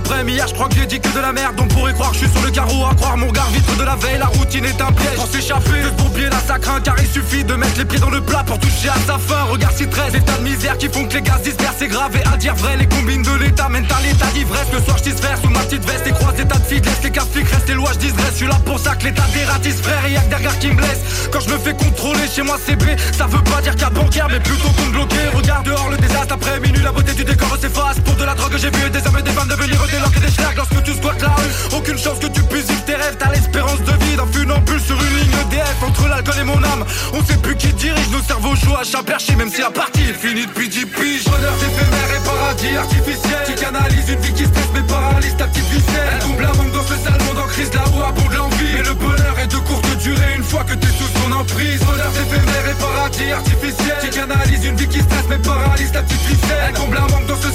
suprême. 0.08 0.28
Hier, 0.28 0.46
je 0.46 0.54
crois 0.54 0.68
que 0.68 0.74
j'ai 0.74 0.86
dit 0.86 1.00
que 1.00 1.08
de 1.08 1.20
la 1.20 1.32
merde. 1.32 1.56
On 1.60 1.66
pourrait 1.66 1.92
croire 1.92 2.10
que 2.10 2.16
je 2.16 2.24
suis 2.24 2.30
sur 2.30 2.42
le 2.42 2.50
carreau. 2.50 2.86
À 2.86 2.94
croire 2.94 3.16
mon 3.16 3.28
regard 3.28 3.48
vitre 3.50 3.76
de 3.76 3.84
la 3.84 3.96
veille. 3.96 4.17
Est 4.64 4.80
un 4.80 4.90
piège. 4.90 5.14
Pour 5.14 5.28
s'échapper, 5.28 5.82
de 5.82 5.90
pompier 5.90 6.28
là 6.28 6.38
ça 6.44 6.58
craint. 6.58 6.80
Car 6.80 6.96
il 6.98 7.06
suffit 7.06 7.44
de 7.44 7.54
mettre 7.54 7.78
les 7.78 7.84
pieds 7.84 8.00
dans 8.00 8.10
le 8.10 8.20
plat 8.20 8.42
pour 8.44 8.58
toucher 8.58 8.88
à 8.88 8.98
sa 9.06 9.16
fin. 9.16 9.44
Regarde 9.44 9.76
si 9.76 9.86
13 9.86 10.16
états 10.16 10.36
de 10.36 10.42
misère 10.42 10.76
qui 10.78 10.88
font 10.88 11.06
que 11.06 11.14
les 11.14 11.22
gaz 11.22 11.42
dispersent. 11.42 11.76
C'est 11.78 11.86
grave 11.86 12.16
et 12.16 12.26
à 12.26 12.36
dire 12.36 12.56
vrai. 12.56 12.76
Les 12.76 12.88
combines 12.88 13.22
de 13.22 13.34
l'état 13.38 13.68
mènent 13.68 13.86
à 13.86 14.02
l'état 14.02 14.26
d'ivresse. 14.34 14.66
Le 14.72 14.80
soir, 14.80 14.96
je 14.98 15.10
sous 15.10 15.50
ma 15.50 15.60
petite 15.60 15.84
veste 15.84 16.06
et 16.06 16.10
croise 16.10 16.34
des 16.34 16.44
tas 16.44 16.58
de 16.58 16.64
filles. 16.64 16.80
Laisse 16.80 17.02
les 17.04 17.10
cas 17.10 17.22
restent 17.22 17.68
les 17.68 17.74
lois, 17.74 17.90
je 18.00 18.08
Je 18.08 18.34
suis 18.34 18.46
là 18.46 18.58
pour 18.64 18.80
ça 18.80 18.96
que 18.96 19.04
l'état 19.04 19.22
dératisse, 19.32 19.80
frère. 19.80 20.04
Et 20.06 20.12
y'a 20.12 20.20
que 20.22 20.30
derrière 20.30 20.58
qui 20.58 20.68
me 20.68 20.74
blesse. 20.74 21.00
Quand 21.30 21.40
je 21.40 21.50
me 21.50 21.58
fais 21.58 21.74
contrôler 21.74 22.26
chez 22.34 22.42
moi, 22.42 22.56
c'est 22.64 22.76
B. 22.76 22.84
Ça 23.16 23.26
veut 23.26 23.42
pas 23.42 23.60
dire 23.62 23.76
qu'à 23.76 23.90
bancaire, 23.90 24.28
mais 24.28 24.40
plutôt 24.40 24.68
qu'on 24.70 24.90
bloqué. 24.90 25.16
Regarde 25.34 25.66
dehors 25.66 25.88
le 25.88 25.96
désastre 25.98 26.34
après 26.34 26.58
minuit. 26.60 26.82
La 26.82 26.92
beauté 26.92 27.12
du 27.12 27.24
décor 27.24 27.56
s'efface. 27.60 28.00
Pour 28.04 28.14
de 28.16 28.24
la 28.24 28.34
drogue, 28.34 28.56
j'ai 28.56 28.70
vu 28.70 28.90
des 28.90 29.06
hommes 29.06 29.18
et 29.18 29.22
des 29.22 29.30
femmes 29.30 29.48
devenir 29.48 29.86
des 29.86 29.98
langues 30.00 30.16
et 30.16 30.20
des 30.20 30.32
schlags. 30.32 30.56
Lorsque 30.56 30.82
tu 30.82 30.94
squattes 30.94 31.22
la 31.22 31.28
rue, 31.28 31.76
aucune 31.76 31.98
chance 31.98 32.18
que 32.18 32.26
tu 32.26 32.42
puisses 32.42 32.66
vivre 32.66 32.84
tes 32.84 32.94
rêves. 32.96 33.16
T'as 33.18 33.30
l'espérance 33.30 33.80
de 33.82 33.92
vie 34.04 34.16
d'un 34.16 34.26
funambule 34.48 34.80
sur 34.80 34.96
une 34.96 35.16
ligne 35.18 35.30
DF. 35.50 35.82
Entre 35.82 36.08
l'alcool 36.08 36.34
et 36.40 36.44
mon 36.44 36.62
âme, 36.62 36.84
on 37.12 37.24
sait 37.24 37.36
plus 37.36 37.56
qui 37.56 37.72
dirige 37.74 38.08
nos 38.10 38.22
cerveaux 38.22 38.56
chauds 38.56 38.76
à 38.80 38.84
chat 38.84 39.02
perché. 39.02 39.34
Même 39.36 39.50
si 39.50 39.60
la 39.60 39.70
partie 39.70 40.02
est 40.02 40.14
finie 40.14 40.46
depuis 40.46 40.68
10 40.68 40.86
piges. 40.86 41.24
Bonheur 41.24 41.54
éphémère 41.54 42.10
et 42.16 42.24
paradis 42.24 42.76
artificiel. 42.76 43.44
Qui 43.46 43.54
canalise 43.54 44.08
une 44.08 44.20
vie 44.20 44.32
qui 44.32 44.44
stresse 44.44 44.70
mais 44.74 44.82
paralyse 44.82 45.36
ta 45.36 45.46
petite 45.46 45.68
viscère. 45.68 46.08
Elle 46.12 46.22
comble 46.24 46.44
un 46.44 46.56
manque 46.56 46.72
dans 46.72 46.82
ce 46.82 46.96
sale 46.96 47.20
monde 47.26 47.38
en 47.38 47.48
crise 47.48 47.72
là 47.74 47.84
où 47.94 48.02
abonde 48.02 48.32
l'envie. 48.32 48.72
Mais 48.74 48.82
le 48.82 48.94
bonheur 48.94 49.38
est 49.38 49.48
de 49.48 49.56
courte 49.56 49.96
durée 49.98 50.34
une 50.36 50.44
fois 50.44 50.64
que 50.64 50.74
t'es 50.74 50.92
sous 50.98 51.10
son 51.20 51.32
emprise. 51.32 51.80
Bonheur 51.80 52.12
éphémère 52.12 52.66
et 52.70 52.78
paradis 52.80 53.32
artificiel. 53.32 53.98
Qui 54.00 54.10
canalise 54.10 54.64
une 54.64 54.76
vie 54.76 54.88
qui 54.88 55.00
stresse 55.00 55.28
mais 55.28 55.38
paralyse 55.38 55.92
ta 55.92 56.02
petite 56.02 56.24
viscère. 56.24 56.64
Elle 56.68 56.74
comble 56.74 56.96
un 56.96 57.08
manque 57.12 57.26
dans 57.26 57.40
ce 57.40 57.47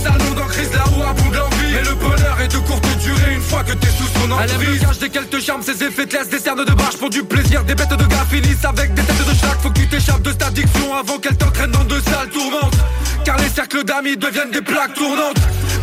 emprise. 4.33 4.55
Elle 4.55 4.61
aime 4.61 4.73
le 4.73 4.79
gage 4.79 4.99
des 4.99 5.09
quelques 5.09 5.39
charmes, 5.39 5.61
ses 5.61 5.83
effets 5.83 6.05
te 6.05 6.17
laissent 6.17 6.29
des 6.29 6.39
cernes 6.39 6.65
de 6.65 6.73
barge 6.73 6.97
pour 6.97 7.09
du 7.09 7.23
plaisir. 7.23 7.63
Des 7.63 7.75
bêtes 7.75 7.89
de 7.89 8.05
gars 8.05 8.25
finissent 8.29 8.65
avec 8.65 8.93
des 8.93 9.01
têtes 9.01 9.27
de 9.27 9.33
chaque. 9.33 9.61
Faut 9.61 9.69
que 9.69 9.79
tu 9.79 9.87
t'échappes 9.87 10.21
de 10.21 10.31
cette 10.31 10.43
addiction 10.43 10.93
avant 10.93 11.17
qu'elle 11.17 11.37
t'entraîne 11.37 11.71
dans 11.71 11.83
de 11.83 11.99
sales 12.01 12.29
tourmentes. 12.29 12.77
Car 13.23 13.38
les 13.38 13.49
cercles 13.49 13.83
d'amis 13.86 14.17
deviennent 14.17 14.51
des 14.51 14.62
plaques 14.62 14.93
tournantes. 14.95 15.38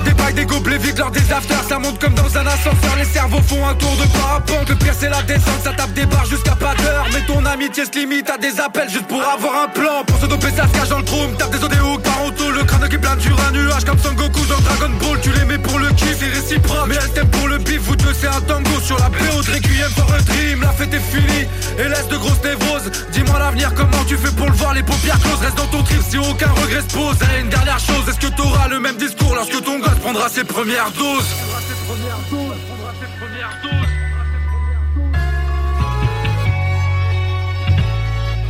Des 0.04 0.12
bails, 0.12 0.34
des 0.34 0.46
gobelets 0.46 0.78
vides 0.78 0.98
lors 0.98 1.10
des 1.10 1.32
afters. 1.32 1.64
Ça 1.68 1.78
monte 1.78 1.98
comme 1.98 2.14
dans 2.14 2.36
un 2.36 2.46
ascenseur 2.46 2.96
Les 2.98 3.04
cerveaux 3.04 3.40
font 3.46 3.66
un 3.66 3.74
tour 3.74 3.96
de 3.96 4.06
parapente. 4.18 4.68
Le 4.68 4.74
pire 4.76 4.94
c'est 4.98 5.08
la 5.08 5.22
descente. 5.22 5.62
Ça 5.64 5.72
tape 5.72 5.92
des 5.92 6.06
barres 6.06 6.26
jusqu'à 6.26 6.54
pas 6.54 6.74
d'heure. 6.74 7.06
Mais 7.12 7.24
ton 7.26 7.44
amitié 7.46 7.84
se 7.84 7.98
limite 7.98 8.28
à 8.30 8.36
des 8.36 8.60
appels 8.60 8.88
Juste 8.90 9.06
pour 9.06 9.22
avoir 9.22 9.64
un 9.64 9.68
plan. 9.68 10.04
Pour 10.06 10.18
se 10.20 10.26
doper 10.26 10.48
ça 10.54 10.66
se 10.66 10.72
cache 10.72 10.88
dans 10.88 10.98
le 10.98 11.04
trou 11.04 11.26
Tape 11.38 11.50
des 11.50 11.64
ODO 11.64 11.98
Parento 11.98 12.50
Le 12.50 12.64
crâne 12.64 12.88
qui 12.88 12.98
plane 12.98 13.20
sur 13.20 13.36
un 13.48 13.52
nuage. 13.52 13.84
Comme 13.84 13.98
Son 13.98 14.12
Goku 14.12 14.44
dans 14.46 14.60
Dragon 14.60 14.92
Ball 15.00 15.20
Tu 15.22 15.30
les 15.32 15.44
mets 15.44 15.58
pour 15.58 15.78
le 15.78 15.88
kiff 15.92 16.16
C'est 16.18 16.28
réciproque. 16.28 16.88
Mais 16.88 16.96
elle 17.02 17.10
t'aime 17.12 17.30
pour 17.30 17.48
le 17.48 17.58
bif 17.58 17.80
Vous 17.82 17.96
deux 17.96 18.14
c'est 18.18 18.28
un 18.28 18.40
tango 18.42 18.80
Sur 18.82 18.98
la 18.98 19.08
BO 19.08 19.42
de 19.42 19.50
Requiem 19.50 19.90
for 19.96 20.12
a 20.12 20.20
Dream 20.22 20.60
La 20.60 20.72
fête 20.72 20.92
est 20.92 21.00
finie. 21.00 21.46
Et 21.78 21.88
laisse 21.88 22.08
de 22.08 22.16
grosses 22.16 22.42
névroses. 22.44 22.90
Dis-moi 23.12 23.38
l'avenir 23.38 23.72
Comment 23.74 24.04
tu 24.06 24.16
fais 24.16 24.32
pour 24.32 24.46
le 24.46 24.54
voir? 24.54 24.74
Les 24.74 24.82
paupières 24.82 25.18
closes 25.20 25.40
Reste 25.40 25.56
dans 25.56 25.66
ton 25.66 25.82
trip 25.82 26.00
Si 26.08 26.18
aucun 26.18 26.50
regret 26.52 26.82
se 26.86 26.94
pose 26.94 27.16
Et 27.36 27.40
une 27.40 27.48
dernière 27.48 27.78
chose 27.78 28.08
Est-ce 28.08 28.18
que 28.18 28.34
t'auras 28.34 28.68
le 28.68 28.80
même 28.80 28.96
discours 28.96 29.34
Lorsque 29.34 29.62
ton 29.64 29.78
gosse 29.78 29.98
prendra 30.00 30.28
ses 30.28 30.44
premières 30.44 30.90
doses. 30.92 31.24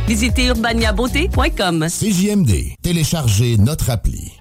Visitez 0.07 0.47
urbaniabeauté.com. 0.47 1.87
CJMD, 1.87 2.75
téléchargez 2.81 3.57
notre 3.57 3.89
appli. 3.89 4.40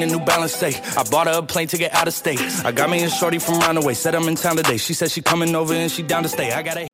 the 0.00 0.06
New 0.06 0.20
Balance 0.20 0.54
say. 0.54 0.80
I 0.96 1.02
bought 1.04 1.26
her 1.26 1.38
a 1.38 1.42
plane 1.42 1.68
to 1.68 1.78
get 1.78 1.94
out 1.94 2.08
of 2.08 2.14
state. 2.14 2.40
I 2.64 2.72
got 2.72 2.90
me 2.90 3.02
a 3.02 3.10
shorty 3.10 3.38
from 3.38 3.58
Runaway, 3.60 3.94
said 3.94 4.14
I'm 4.14 4.28
in 4.28 4.34
town 4.36 4.56
today. 4.56 4.76
She 4.76 4.94
said 4.94 5.10
she 5.10 5.22
coming 5.22 5.54
over 5.54 5.74
and 5.74 5.90
she 5.90 6.02
down 6.02 6.22
to 6.22 6.28
stay. 6.28 6.52
I 6.52 6.62
got 6.62 6.76
a 6.76 6.93